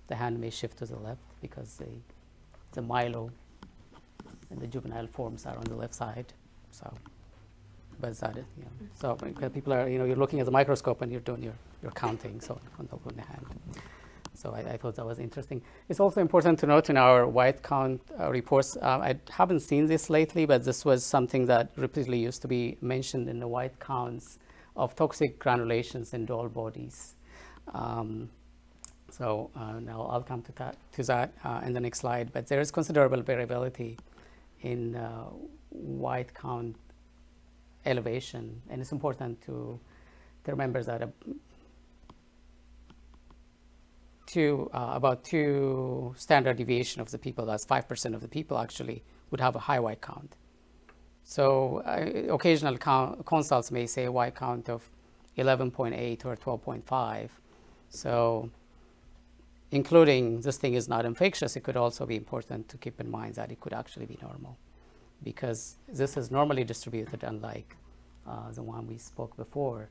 [0.07, 1.89] the hand may shift to the left because the
[2.73, 3.29] the myelo
[4.49, 6.33] and the juvenile forms are on the left side.
[6.71, 6.93] So
[7.99, 8.37] but that,
[8.95, 9.15] so
[9.53, 12.41] people are, you know, you're looking at the microscope and you're doing your, your counting,
[12.41, 13.45] so on the hand.
[14.33, 15.61] So I, I, thought that was interesting.
[15.87, 19.85] It's also important to note in our white count uh, reports, uh, I haven't seen
[19.85, 23.79] this lately, but this was something that repeatedly used to be mentioned in the white
[23.79, 24.39] counts
[24.75, 27.15] of toxic granulations in Döhle bodies.
[27.73, 28.29] Um,
[29.11, 32.47] so uh, now I'll come to that, to that uh, in the next slide, but
[32.47, 33.97] there is considerable variability
[34.61, 35.25] in uh,
[35.69, 36.75] white count
[37.85, 38.61] elevation.
[38.69, 39.79] And it's important to,
[40.43, 41.09] to remember that a,
[44.25, 49.03] two, uh, about two standard deviation of the people, that's 5% of the people actually
[49.29, 50.35] would have a high white count.
[51.23, 54.89] So uh, occasional count, consults may say white count of
[55.37, 57.29] 11.8 or 12.5.
[57.89, 58.49] So
[59.71, 63.35] including this thing is not infectious, it could also be important to keep in mind
[63.35, 64.57] that it could actually be normal
[65.23, 67.75] because this is normally distributed unlike
[68.27, 69.89] uh, the one we spoke before.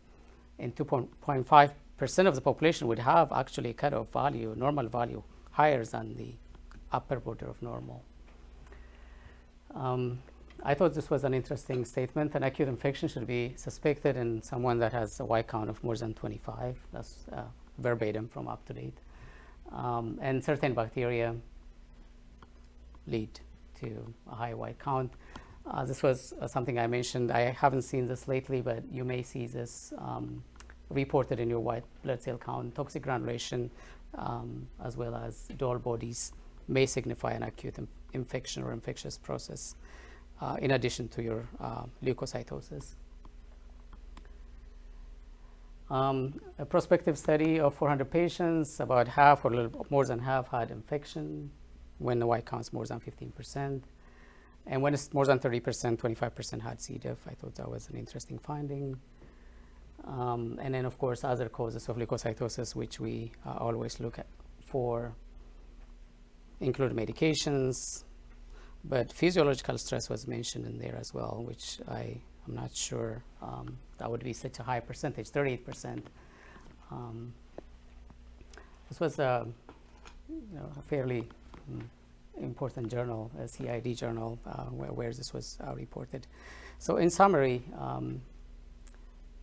[0.59, 6.17] And 2.5% of the population would have actually a cutoff value, normal value, higher than
[6.17, 6.35] the
[6.93, 8.03] upper border of normal.
[9.75, 10.21] Um,
[10.63, 12.35] I thought this was an interesting statement.
[12.35, 15.97] An acute infection should be suspected in someone that has a white count of more
[15.97, 16.77] than 25.
[16.93, 17.43] That's uh,
[17.79, 18.93] verbatim from UpToDate.
[19.73, 21.35] Um, and certain bacteria
[23.07, 23.41] lead
[23.81, 25.13] to a high white count.
[25.67, 27.31] Uh, this was uh, something I mentioned.
[27.31, 30.43] I haven't seen this lately, but you may see this um,
[30.89, 32.75] reported in your white blood cell count.
[32.75, 33.71] Toxic granulation,
[34.17, 36.33] um, as well as Döhle bodies,
[36.67, 37.77] may signify an acute
[38.13, 39.77] infection or infectious process,
[40.41, 42.95] uh, in addition to your uh, leukocytosis.
[45.91, 50.49] Um, a prospective study of 400 patients, about half or a little more than half
[50.49, 51.51] had infection
[52.01, 53.85] when the white counts more than 15 percent.
[54.67, 56.99] And when it's more than 30%, 25% had C.
[56.99, 57.19] diff.
[57.27, 59.01] I thought that was an interesting finding.
[60.05, 64.27] Um, and then, of course, other causes of leukocytosis, which we uh, always look at
[64.65, 65.13] for,
[66.61, 68.05] include medications,
[68.85, 73.79] but physiological stress was mentioned in there as well, which I am not sure um,
[73.99, 76.03] that would be such a high percentage, 38%.
[76.91, 77.35] Um,
[78.89, 79.47] this was a,
[80.29, 81.29] you know, a fairly
[82.41, 86.27] important journal, a CID journal, uh, where, where, this was uh, reported.
[86.79, 88.21] So in summary, um,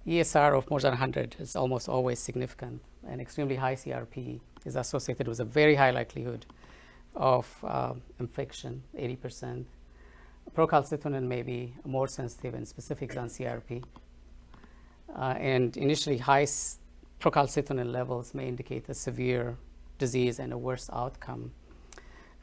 [0.07, 5.27] ESR of more than 100 is almost always significant, and extremely high CRP is associated
[5.27, 6.45] with a very high likelihood
[7.15, 9.65] of uh, infection, 80%.
[10.55, 13.83] Procalcitonin may be more sensitive and specific than CRP.
[15.15, 16.45] Uh, and initially, high
[17.19, 19.57] procalcitonin levels may indicate a severe
[19.97, 21.51] disease and a worse outcome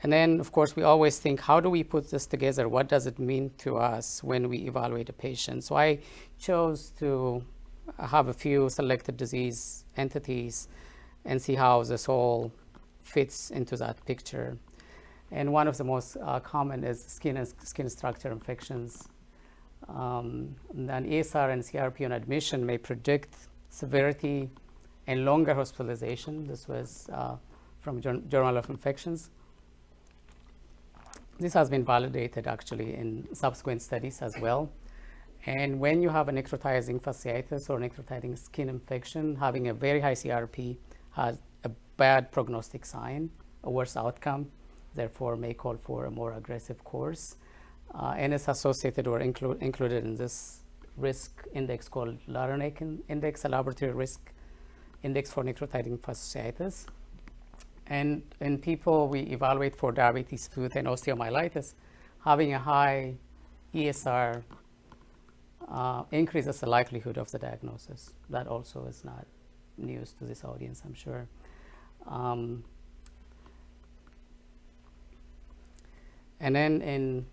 [0.05, 2.69] and then, of course, we always think, how do we put this together?
[2.69, 5.65] What does it mean to us when we evaluate a patient?
[5.65, 6.01] So I
[6.39, 7.43] chose to
[7.99, 10.69] have a few selected disease entities
[11.25, 12.53] and see how this all
[13.03, 14.59] fits into that picture.
[15.31, 19.09] And one of the most uh, common is skin and skin structure infections.
[19.89, 23.35] Um, and ESR and CRP on admission may predict
[23.71, 24.51] severity
[25.07, 26.47] and longer hospitalization.
[26.47, 27.37] This was uh,
[27.81, 29.31] from Journal of Infections.
[31.39, 34.71] This has been validated actually in subsequent studies as well.
[35.47, 40.15] And when you have a necrotizing fasciitis or necrotizing skin infection, having a very high
[40.15, 40.77] CRP
[41.11, 43.31] has a bad prognostic sign,
[43.65, 44.51] a worse outcome,
[44.95, 47.37] therefore may call for a more aggressive course.
[47.95, 50.61] Uh, and it's associated or inclu- included in this
[50.97, 54.33] risk index called LRINEC index, a laboratory risk
[55.03, 56.87] index for necrotizing fasciitis.
[57.87, 61.75] And in people we evaluate for diabetes foot and osteomyelitis,
[62.25, 63.15] having a high
[63.75, 64.43] ESR
[65.69, 68.15] uh, increases the likelihood of the diagnosis.
[68.31, 69.27] That also is not
[69.77, 71.29] news to this audience, I'm sure.
[72.07, 72.65] Um,
[76.41, 77.27] and then in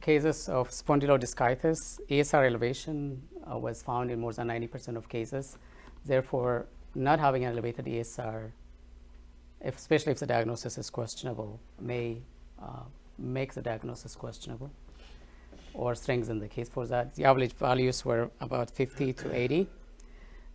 [0.00, 5.58] cases of spondylodiscitis, ESR elevation uh, was found in more than 90% of cases.
[6.04, 8.52] Therefore, not having an elevated ESR,
[9.60, 12.18] if, especially if the diagnosis is questionable, may
[12.60, 12.84] uh,
[13.18, 14.70] make the diagnosis questionable
[15.74, 17.14] or strengthen the case for that.
[17.14, 19.66] The average values were about 50 to 80,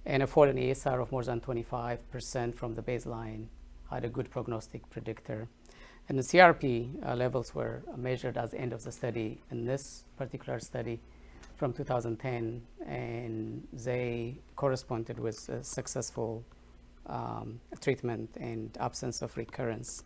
[0.06, 3.45] and a fall in ESR of more than 25% from the baseline
[3.89, 5.47] had a good prognostic predictor.
[6.10, 10.06] And the CRP uh, levels were measured at the end of the study in this
[10.18, 10.99] particular study
[11.56, 16.43] from 2010, and they corresponded with successful
[17.08, 20.04] um, treatment and absence of recurrence.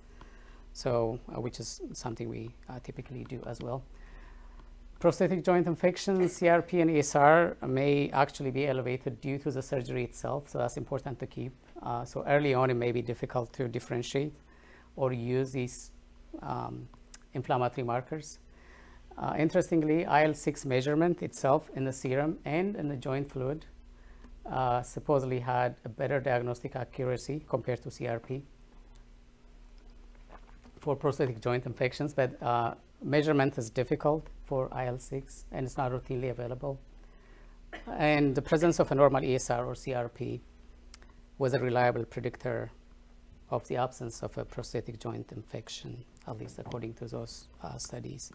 [0.74, 3.84] So, uh, which is something we uh, typically do as well.
[5.00, 10.50] Prosthetic joint infections, CRP and ESR may actually be elevated due to the surgery itself,
[10.50, 11.54] so that's important to keep.
[11.84, 14.34] Uh, so early on, it may be difficult to differentiate
[14.96, 15.92] or use these
[16.42, 16.88] um,
[17.34, 18.40] inflammatory markers.
[19.18, 23.66] Uh, interestingly, IL-6 measurement itself in the serum and in the joint fluid
[24.50, 28.42] uh, supposedly had a better diagnostic accuracy compared to CRP
[30.80, 36.30] for prosthetic joint infections, but uh, measurement is difficult for IL-6 and it's not routinely
[36.30, 36.80] available.
[37.88, 40.40] And the presence of a normal ESR or CRP
[41.38, 42.72] was a reliable predictor
[43.50, 48.32] of the absence of a prosthetic joint infection, at least according to those uh, studies.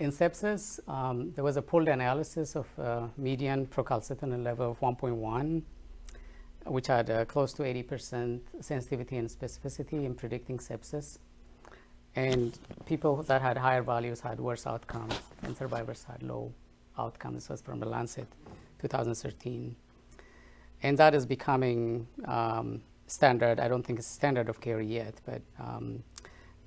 [0.00, 5.62] In sepsis, um, there was a pooled analysis of uh, median procalcitonin level of 1.1,
[6.64, 11.18] which had uh, close to 80% sensitivity and specificity in predicting sepsis.
[12.16, 16.50] And people that had higher values had worse outcomes, and survivors had low
[16.96, 17.34] outcomes.
[17.34, 18.26] This was from the Lancet
[18.78, 19.76] 2013.
[20.82, 23.60] And that is becoming um, standard.
[23.60, 26.02] I don't think it's standard of care yet, but um,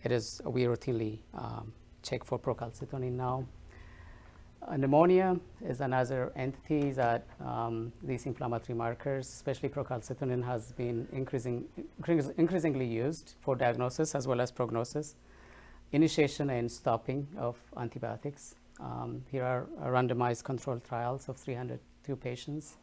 [0.04, 1.74] it is, we routinely um,
[2.04, 3.46] check for procalcitonin now.
[4.68, 11.66] Uh, pneumonia is another entity that um, these inflammatory markers, especially procalcitonin, has been increasing,
[12.38, 15.16] increasingly used for diagnosis as well as prognosis
[15.92, 18.56] initiation and stopping of antibiotics.
[18.80, 22.78] Um, here are randomized controlled trials of 302 patients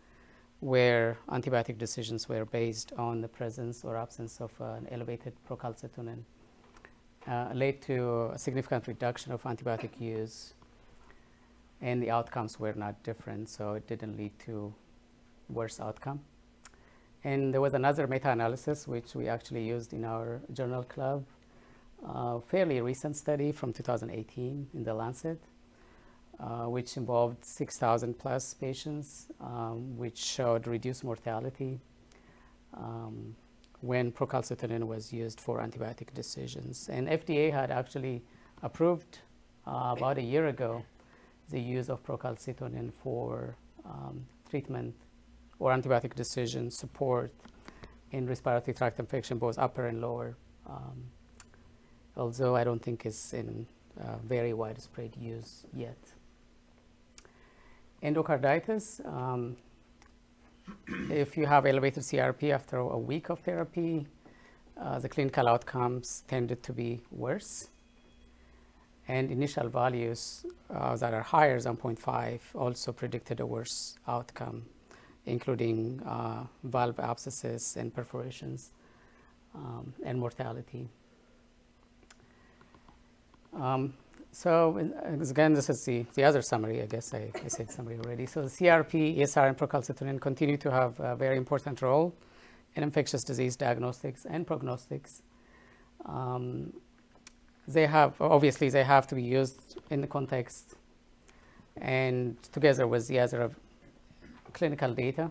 [0.61, 6.23] where antibiotic decisions were based on the presence or absence of uh, an elevated procalcitonin.
[7.29, 10.55] Uh, led to a significant reduction of antibiotic use
[11.83, 14.73] and the outcomes were not different, so it didn't lead to
[15.49, 16.21] worse outcome.
[17.25, 21.25] And there was another meta-analysis which we actually used in our journal club
[22.07, 25.39] a fairly recent study from 2018 in the Lancet,
[26.39, 31.79] uh, which involved 6,000 plus patients, um, which showed reduced mortality
[32.75, 33.37] um,
[33.81, 36.89] when procalcitonin was used for antibiotic decisions.
[36.89, 38.23] And FDA had actually
[38.63, 39.19] approved
[39.67, 40.85] uh, about a year ago
[41.51, 44.95] the use of procalcitonin for um, treatment
[45.59, 47.33] or antibiotic decision support
[48.13, 50.37] in respiratory tract infection, both upper and lower.
[50.69, 51.05] Um,
[52.17, 53.67] although I don't think it's in
[54.01, 55.99] uh, very widespread use yet.
[58.03, 59.57] Endocarditis, um,
[61.11, 64.07] if you have elevated CRP after a week of therapy,
[64.81, 67.69] uh, the clinical outcomes tended to be worse.
[69.09, 74.65] And initial values uh, that are higher than 0.5 also predicted a worse outcome,
[75.27, 78.71] including uh, valve abscesses and perforations
[79.55, 80.89] um, and mortality.
[83.53, 83.95] Um,
[84.33, 84.77] so
[85.21, 86.83] again, this is the, the other summary.
[86.83, 88.27] I guess I, I said summary already.
[88.27, 92.15] So CRP, ESR, and procalcitonin continue to have a very important role
[92.77, 95.23] in infectious disease diagnostics and prognostics.
[96.07, 96.73] Um,
[97.67, 100.75] they have obviously they have to be used in the context
[101.77, 103.51] and together with the other
[104.53, 105.31] clinical data.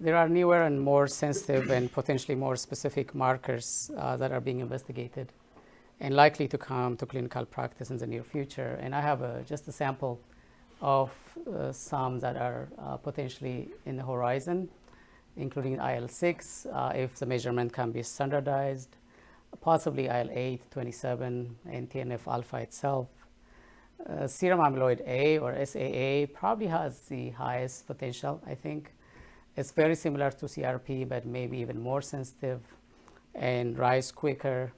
[0.00, 4.60] There are newer and more sensitive and potentially more specific markers uh, that are being
[4.60, 5.32] investigated
[6.00, 8.78] and likely to come to clinical practice in the near future.
[8.80, 10.18] And I have a, just a sample
[10.80, 11.10] of
[11.46, 14.68] uh, some that are uh, potentially in the horizon,
[15.36, 18.96] including IL-6, uh, if the measurement can be standardized,
[19.60, 23.08] possibly IL-8, 27, and TNF-alpha itself.
[24.08, 28.94] Uh, serum amyloid A or SAA probably has the highest potential, I think.
[29.56, 32.60] It's very similar to CRP, but maybe even more sensitive
[33.34, 34.72] and rise quicker,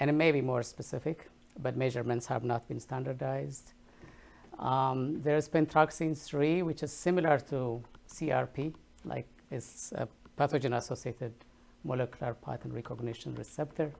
[0.00, 1.28] and it may be more specific,
[1.62, 3.74] but measurements have not been standardized.
[4.58, 8.74] Um, there's pentraxin 3, which is similar to CRP,
[9.04, 11.32] like it's a pathogen-associated
[11.84, 13.92] molecular pattern recognition receptor.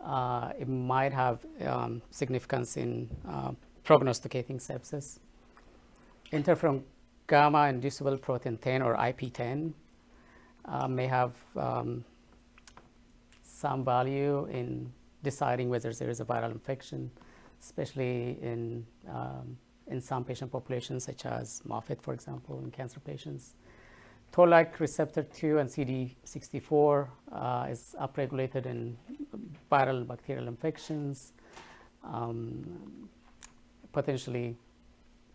[0.00, 3.52] Uh, it might have um, significance in uh,
[3.84, 5.18] prognosticating sepsis.
[6.32, 6.82] Interferon
[7.26, 9.72] gamma inducible protein 10 or IP10
[10.64, 12.04] uh, may have um,
[13.64, 14.92] some value in
[15.22, 17.10] deciding whether there is a viral infection
[17.62, 19.56] especially in, um,
[19.86, 23.54] in some patient populations, such as Moffitt, for example, in cancer patients.
[24.32, 28.96] Toll-like receptor 2 and CD64 uh, is upregulated in
[29.70, 31.32] viral bacterial infections,
[32.02, 33.08] um,
[33.92, 34.56] potentially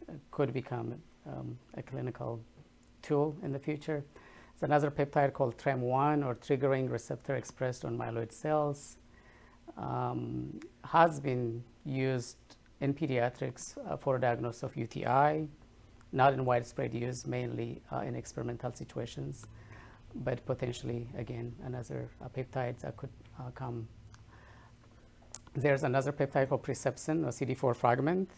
[0.09, 0.95] uh, could become
[1.27, 2.41] um, a clinical
[3.01, 4.03] tool in the future.
[4.59, 8.97] There's another peptide called TREM1 or triggering receptor expressed on myeloid cells.
[9.77, 12.37] Um, has been used
[12.81, 15.47] in pediatrics uh, for diagnosis of UTI,
[16.11, 19.45] not in widespread use, mainly uh, in experimental situations,
[20.15, 23.87] but potentially, again, another uh, peptide that could uh, come.
[25.53, 28.31] There's another peptide called presepsin, a CD4 fragment,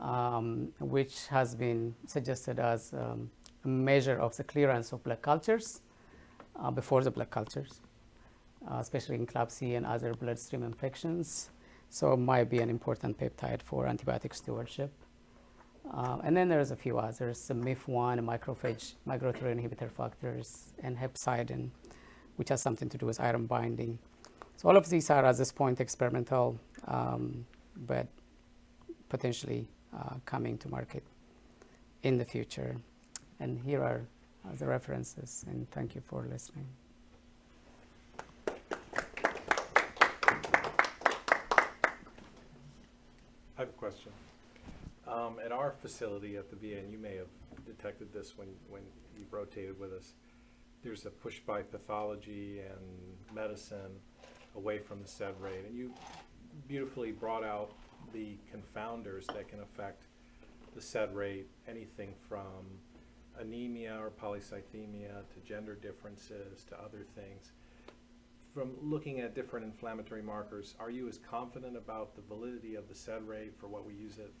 [0.00, 3.30] um, which has been suggested as um,
[3.66, 5.80] measure of the clearance of blood cultures
[6.60, 7.80] uh, before the blood cultures,
[8.70, 11.50] uh, especially in CLABSI and other bloodstream infections.
[11.90, 14.92] So it might be an important peptide for antibiotic stewardship.
[15.92, 21.70] Uh, and then there's a few others, the MIF1, macrophage, migratory inhibitor factors, and hepcidin,
[22.36, 23.98] which has something to do with iron binding.
[24.56, 26.58] So all of these are at this point experimental,
[26.88, 27.46] um,
[27.86, 28.08] but
[29.08, 31.04] potentially uh, coming to market
[32.02, 32.76] in the future.
[33.40, 34.02] And here are
[34.58, 36.66] the references, and thank you for listening.
[43.58, 44.12] I have a question.
[45.06, 47.28] Um, at our facility at the VA, and you may have
[47.64, 48.82] detected this when, when
[49.18, 50.12] you've rotated with us,
[50.82, 54.00] there's a push by pathology and medicine
[54.56, 55.64] away from the SED rate.
[55.66, 55.92] And you
[56.68, 57.72] beautifully brought out
[58.12, 60.04] the confounders that can affect
[60.74, 62.64] the SED rate, anything from
[63.40, 67.52] anemia or polycythemia to gender differences to other things
[68.56, 72.94] from looking at different inflammatory markers, are you as confident about the validity of the
[72.94, 74.32] SED rate for what we use it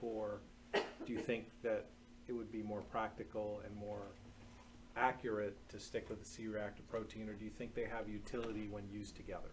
[0.00, 0.40] for?
[0.72, 1.84] Do you think that
[2.26, 4.06] it would be more practical and more
[4.96, 8.84] accurate to stick with the C-reactive protein, or do you think they have utility when
[8.90, 9.50] used together?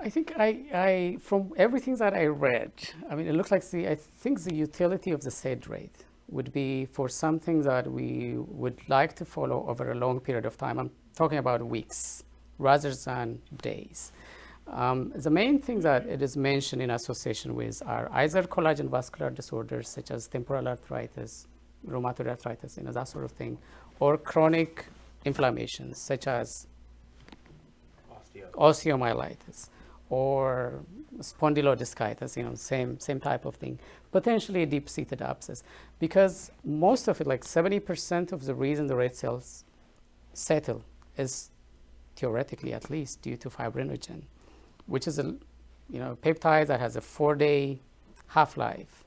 [0.00, 2.72] I think I, I, from everything that I read,
[3.08, 6.52] I mean, it looks like the, I think the utility of the SED rate would
[6.52, 10.78] be for something that we would like to follow over a long period of time.
[10.78, 12.24] I'm talking about weeks
[12.58, 14.12] rather than days.
[14.66, 19.30] Um, the main thing that it is mentioned in association with are either collagen vascular
[19.30, 21.46] disorders such as temporal arteritis,
[21.86, 23.58] rheumatoid arthritis, you know, that sort of thing,
[24.00, 24.86] or chronic
[25.24, 26.66] inflammations such as
[28.54, 29.68] osteomyelitis
[30.08, 30.82] or
[31.18, 33.78] spondylodiscitis, you know, same, same type of thing,
[34.14, 35.64] potentially a deep-seated abscess.
[35.98, 39.64] Because most of it, like 70% of the reason the red cells
[40.32, 40.82] settle
[41.16, 41.50] is
[42.14, 44.20] theoretically at least, due to fibrinogen,
[44.86, 45.24] which is a
[45.94, 47.80] you know, peptide that has a four-day
[48.28, 49.02] half-life.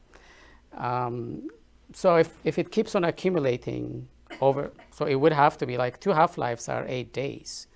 [0.73, 1.47] Um,
[1.93, 4.09] so if, if it keeps on accumulating
[4.41, 7.67] over, so it would have to be like two half-lives are eight days.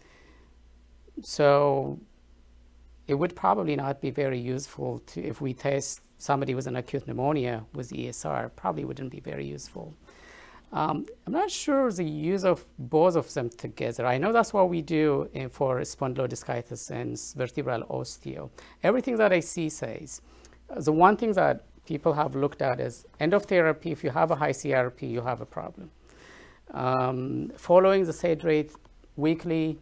[1.22, 1.98] So
[3.08, 7.08] it would probably not be very useful to, if we test somebody with an acute
[7.08, 9.96] pneumonia with ESR, probably wouldn't be very useful.
[10.72, 14.06] Um, I'm not sure the use of both of them together.
[14.06, 18.52] I know that's what we do in, for spondylodiscitis and vertebral osteo.
[18.84, 20.22] Everything that I see says,
[20.70, 24.12] uh, the one thing that people have looked at is end of therapy, if you
[24.12, 25.90] have a high CRP, you have a problem.
[26.70, 28.72] Um, following the SED rate
[29.18, 29.80] weekly,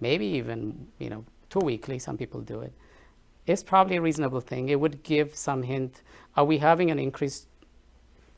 [0.00, 2.72] maybe even, you know, two weekly, some people do it,
[3.46, 4.68] is probably a reasonable thing.
[4.68, 6.02] It would give some hint,
[6.36, 7.46] are we having an increased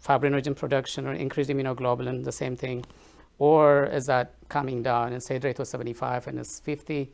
[0.03, 2.85] fibrinogen production or increased immunoglobulin, the same thing?
[3.39, 7.11] Or is that coming down and say rate was 75 and it's 50,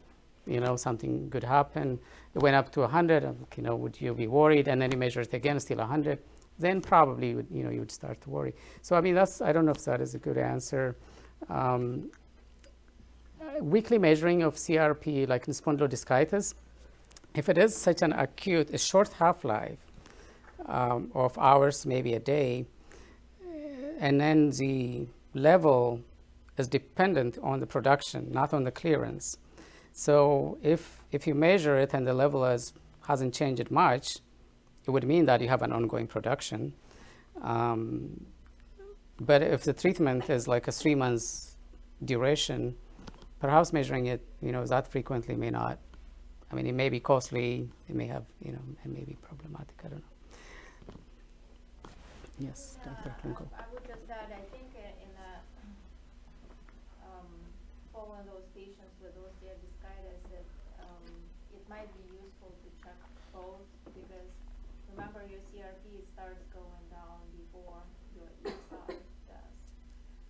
[0.47, 1.99] you know, something could happen.
[2.35, 4.69] It went up to 100, you know, would you be worried?
[4.69, 6.19] And then you measure it again, still 100.
[6.61, 8.55] then probably you would, you know you would start to worry.
[8.83, 10.97] So I mean that's I don't know if that is a good answer.
[11.49, 12.11] Um,
[13.41, 16.55] uh, weekly measuring of CRP, like in spondylodiscitis,
[17.35, 19.79] if it is such an acute, a short half-life
[20.67, 22.67] um, of hours, maybe a day,
[23.99, 26.01] and then the level
[26.57, 29.37] is dependent on the production, not on the clearance.
[29.93, 32.73] So if if you measure it and the level is,
[33.07, 34.19] hasn't changed much,
[34.87, 36.73] it would mean that you have an ongoing production.
[37.43, 38.27] Um,
[39.21, 41.57] but if the treatment is like a three months
[42.05, 42.77] duration,
[43.41, 45.79] perhaps measuring it, you know, that frequently may not.
[46.51, 47.71] I mean, it may be costly.
[47.89, 49.79] It may have, you know, it may be problematic.
[49.87, 50.17] I don't know.
[52.41, 53.15] Yes, Dr.
[53.23, 53.47] Klinko.
[53.55, 55.33] I would just add, I think uh, in the,
[57.07, 57.29] um,
[57.93, 60.49] following those patients with osteoarthritis, that,
[60.83, 61.05] um,
[61.55, 62.97] it might be useful to check
[63.31, 64.33] both, because
[64.91, 67.85] remember your CRP starts going down before
[68.17, 68.99] your ESR
[69.29, 69.55] does.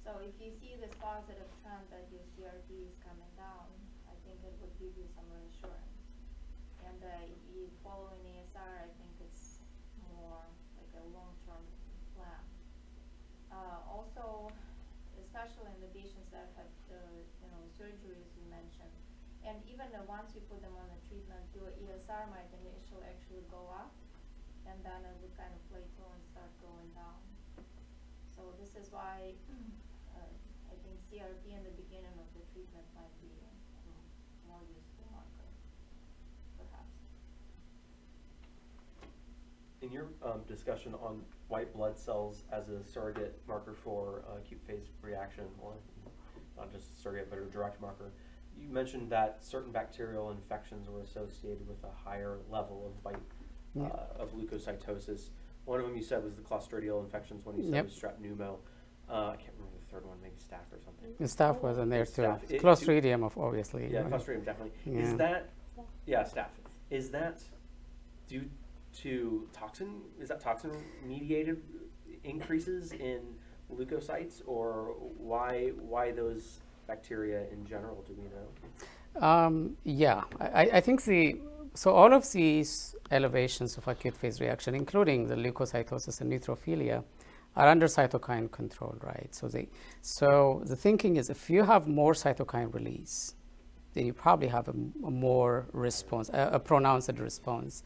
[0.05, 3.71] So if you see this positive trend that your CRP is coming down,
[4.11, 5.91] I think it would give you some reassurance.
[7.01, 9.57] And, uh, you following ESR, I think it's
[10.13, 10.45] more
[10.77, 11.65] like a long-term
[12.15, 12.45] plan.
[13.51, 14.53] Uh, also,
[15.19, 16.97] especially in the patients that have, uh,
[17.43, 18.93] you know, surgeries you mentioned,
[19.43, 23.43] and even uh, once you put them on the treatment, your ESR might initially actually
[23.51, 23.91] go up,
[24.67, 27.19] and then it would kind of plateau and start going down.
[28.37, 29.35] So this is why,
[30.17, 30.31] uh,
[30.71, 33.51] I think CRP in the beginning of the treatment might be a
[33.89, 34.09] m-
[34.47, 35.51] more useful marker,
[36.57, 36.95] perhaps.
[39.91, 44.61] In your um, discussion on white blood cells as a surrogate marker for uh, acute
[44.65, 45.73] phase reaction, or
[46.57, 48.13] not just surrogate, but a direct marker,
[48.57, 53.17] you mentioned that certain bacterial infections were associated with a higher level of white
[53.81, 55.31] uh, of leukocytosis.
[55.65, 57.45] One of them you said was the Clostridial infections.
[57.45, 57.85] One you said Yep.
[57.87, 58.59] was strep pneumo.
[59.09, 61.09] Uh, I can't remember the third one, maybe staph or something.
[61.19, 62.23] The staph was in there too.
[62.23, 62.49] Staph.
[62.49, 63.93] It- Clostridium, of obviously.
[63.93, 64.13] Yeah, right?
[64.13, 64.73] Clostridium definitely.
[64.87, 65.01] Yeah.
[65.01, 65.49] Is that,
[66.07, 66.47] yeah, staph.
[66.91, 67.43] Is that
[68.29, 68.45] due
[69.03, 70.01] to toxin?
[70.21, 70.73] Is that toxin
[71.07, 71.63] mediated
[72.25, 73.21] increases in
[73.73, 78.05] leukocytes, or why why those bacteria in general?
[78.07, 79.27] Do we know?
[79.27, 81.41] Um, yeah, I, I think the
[81.75, 87.05] so all of these elevations of acute phase reaction, including the leukocytosis and neutrophilia,
[87.57, 89.29] are under cytokine control, right?
[89.33, 89.69] So they,
[90.03, 93.35] so the thinking is if you have more cytokine release,
[93.95, 94.73] then you probably have a
[95.11, 97.83] more response, a, a pronounced response.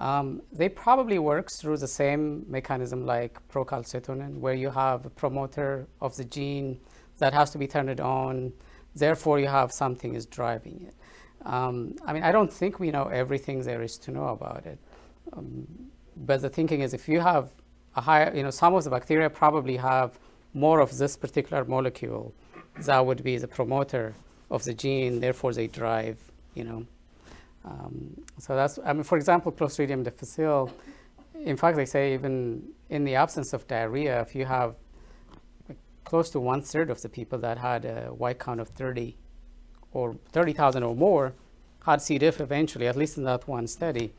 [0.00, 5.86] Um, they probably work through the same mechanism like procalcitonin, where you have a promoter
[6.00, 6.80] of the gene
[7.18, 8.54] that has to be turned on.
[8.96, 10.94] Therefore, you have something is driving it.
[11.46, 14.78] Um, I mean, I don't think we know everything there is to know about it.
[15.34, 15.66] Um,
[16.16, 17.50] but the thinking is if you have
[17.94, 20.18] a higher, you know, some of the bacteria probably have
[20.54, 22.34] more of this particular molecule
[22.86, 24.14] that would be the promoter
[24.50, 26.16] of the gene, therefore they drive,
[26.54, 26.86] you know.
[27.64, 30.70] Um, so that's, I mean, for example, Clostridium difficile,
[31.34, 34.74] in fact, they say even in the absence of diarrhea, if you have
[36.04, 39.16] close to one third of the people that had a white count of 30
[39.92, 41.34] or 30,000 or more
[41.84, 42.18] had C.
[42.18, 44.12] diff eventually, at least in that one study.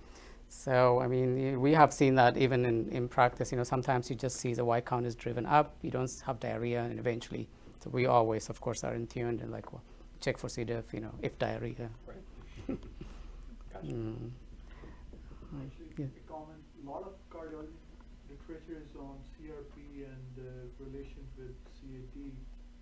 [0.47, 3.51] So, I mean, we have seen that even in, in practice.
[3.51, 6.39] You know, sometimes you just see the white count is driven up, you don't have
[6.39, 7.47] diarrhea, and eventually,
[7.79, 9.83] so we always, of course, are in tune and like, well,
[10.19, 10.63] check for C.
[10.63, 11.89] diff, you know, if diarrhea.
[12.07, 12.79] Right.
[13.81, 13.93] Gotcha.
[13.95, 14.31] Mm.
[15.65, 16.05] Actually, Yeah.
[16.05, 17.73] a comment, a lot of cardiology
[18.29, 22.31] literature is on CRP and uh, relations with CAD.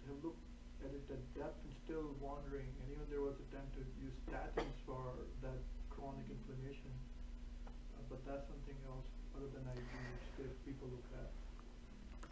[0.08, 0.44] Have looked
[0.84, 4.76] at it at depth and still wondering, and even there was attempt to use statins
[4.86, 5.02] for
[5.42, 6.92] that chronic inflammation.
[7.66, 9.82] Uh, but that's something else other than IG,
[10.12, 11.32] which the people look at.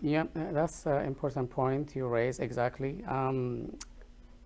[0.01, 3.03] Yeah, uh, that's an important point you raise, exactly.
[3.05, 3.78] Um,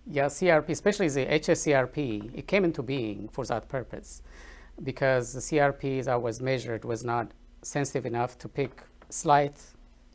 [0.09, 4.21] yeah, CRP, especially the HSCRP, it came into being for that purpose
[4.83, 7.31] because the CRP that was measured was not
[7.61, 9.55] sensitive enough to pick slight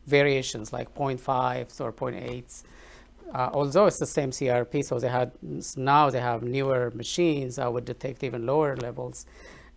[0.07, 2.63] variations like 0.5s or 0.8s.
[3.35, 5.33] Uh, although it's the same CRP, so they had
[5.77, 9.27] now they have newer machines that would detect even lower levels.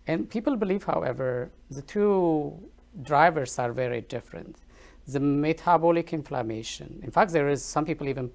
[0.06, 2.58] And people believe, however, the two
[3.02, 4.56] drivers are very different.
[5.06, 7.00] The metabolic inflammation.
[7.02, 8.30] In fact, there is some people even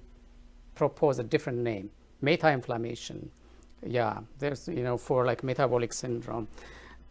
[0.76, 3.30] propose a different name, meta-inflammation.
[3.84, 6.46] Yeah, there's you know for like metabolic syndrome,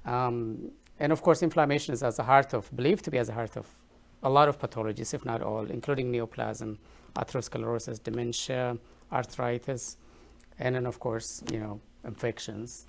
[0.06, 3.34] um, and of course inflammation is as the heart of believed to be as the
[3.34, 3.68] heart of
[4.24, 6.78] a lot of pathologies, if not all, including neoplasm,
[7.16, 8.78] atherosclerosis, dementia,
[9.12, 9.98] arthritis,
[10.60, 12.88] and then of course you know infections,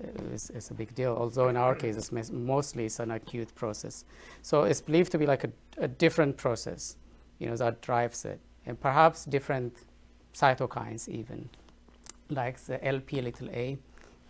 [0.00, 1.16] is a big deal.
[1.18, 4.04] Although in our case, it's mostly it's an acute process.
[4.42, 6.96] So it's believed to be like a, a different process,
[7.38, 9.74] you know, that drives it, and perhaps different
[10.36, 11.48] cytokines even,
[12.28, 13.78] like the LP little a.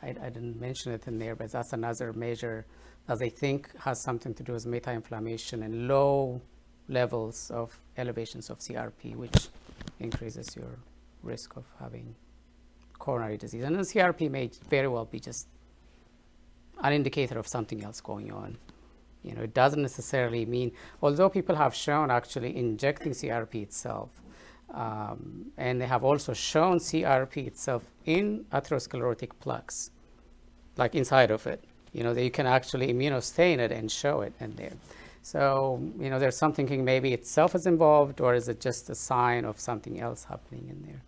[0.03, 2.65] I, I didn't mention it in there, but that's another measure
[3.07, 6.41] that they think has something to do with meta-inflammation and low
[6.89, 9.49] levels of elevations of CRP, which
[10.01, 10.79] increases your
[11.23, 12.15] risk of having
[12.99, 13.65] coronary disease.
[13.65, 15.49] And then CRP may very well be just
[16.83, 18.59] an indicator of something else going on.
[19.23, 24.11] You know, it doesn't necessarily mean, although people have shown actually injecting CRP itself,
[24.73, 29.91] um, and they have also shown CRP itself in atherosclerotic plaques,
[30.77, 31.65] like inside of it.
[31.93, 34.75] You know, that you can actually immunostain it and show it in there.
[35.23, 38.95] So, you know, there's some thinking maybe itself is involved, or is it just a
[38.95, 41.03] sign of something else happening in there?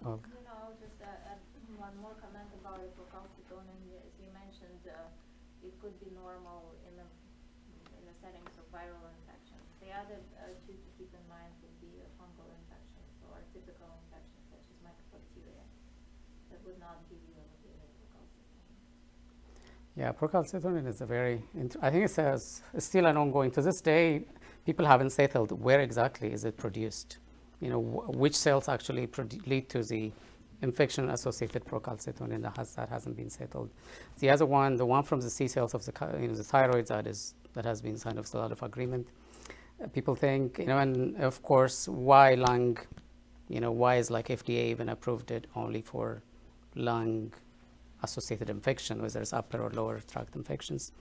[0.00, 0.32] Okay.
[0.32, 1.36] You know, just uh, uh,
[1.76, 5.12] one more comment about procalcitonin, as you mentioned, uh,
[5.60, 7.04] it could be normal in the,
[8.00, 9.60] in the settings of viral infections.
[9.84, 13.92] The other uh, two to keep in mind would be uh, fungal infections or typical
[14.08, 15.68] infections such as mycobacteria
[16.48, 18.80] that would not give you elevated procalcitonin.
[20.00, 21.42] Yeah, procalcitonin is a very,
[21.82, 22.32] I think it's, a,
[22.72, 24.22] it's still an ongoing, to this day,
[24.64, 27.18] people haven't settled where exactly is it produced.
[27.60, 29.06] You know, wh- which cells actually
[29.44, 30.10] lead to the
[30.62, 33.68] infection-associated procalcitonin, that, has, that hasn't been settled.
[34.20, 36.86] The other one, the one from the C cells of the, you know, the thyroid,
[36.86, 39.06] that is, that has been kind of a lot of agreement.
[39.84, 42.78] Uh, people think, you know, and of course, why lung,
[43.48, 46.22] you know, why is like FDA even approved it only for
[46.74, 47.34] lung
[48.02, 50.92] associated infection, whether it's upper or lower tract infections.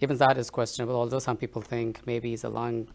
[0.00, 2.88] Even that is questionable, although some people think maybe it's a lung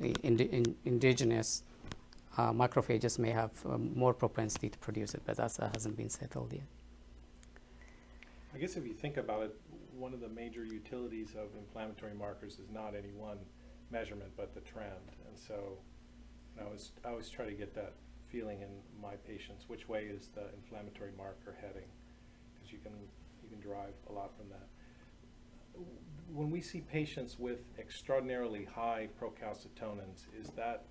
[0.00, 1.62] the indi- in- indigenous
[2.38, 6.52] uh, macrophages may have um, more propensity to produce it, but that hasn't been settled
[6.52, 6.62] yet.
[8.54, 9.60] I guess if you think about it,
[9.96, 13.38] one of the major utilities of inflammatory markers is not any one
[13.90, 14.90] measurement, but the trend.
[15.28, 15.54] And so,
[16.54, 17.92] you know, I always, I always try to get that
[18.30, 18.68] feeling in
[19.00, 21.88] my patients, which way is the inflammatory marker heading?
[22.54, 22.92] Because you can,
[23.42, 24.66] you can drive a lot from that.
[26.32, 30.84] When we see patients with extraordinarily high procalcitonins, is that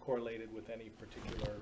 [0.00, 1.58] correlated with any particular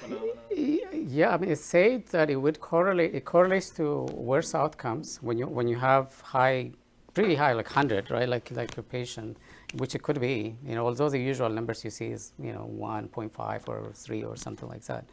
[0.00, 0.36] phenomenon?
[0.50, 3.14] Yeah, I mean, it's said that it would correlate.
[3.14, 6.72] It correlates to worse outcomes when you when you have high,
[7.14, 8.28] pretty high, like hundred, right?
[8.28, 9.36] Like like your patient,
[9.74, 10.56] which it could be.
[10.64, 13.92] You know, although the usual numbers you see is you know one point five or
[13.94, 15.04] three or something like that.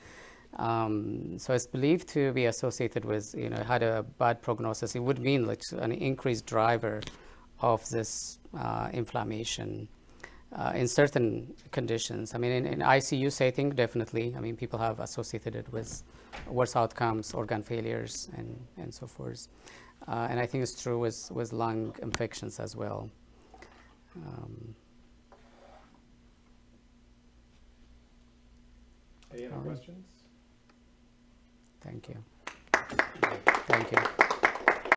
[0.58, 4.96] Um, so it's believed to be associated with you know had a bad prognosis.
[4.96, 7.02] It would mean like an increased driver
[7.62, 9.88] of this uh, inflammation
[10.56, 12.34] uh, in certain conditions.
[12.34, 14.34] I mean, in, in ICU setting, definitely.
[14.36, 16.04] I mean, people have associated it with
[16.48, 19.48] worse outcomes, organ failures, and, and so forth.
[20.08, 23.10] Uh, and I think it's true with, with lung infections as well.
[24.16, 24.76] Um,
[29.32, 29.76] Any other All right.
[29.76, 30.06] questions?
[31.82, 32.16] thank you.
[33.68, 33.98] Thank you.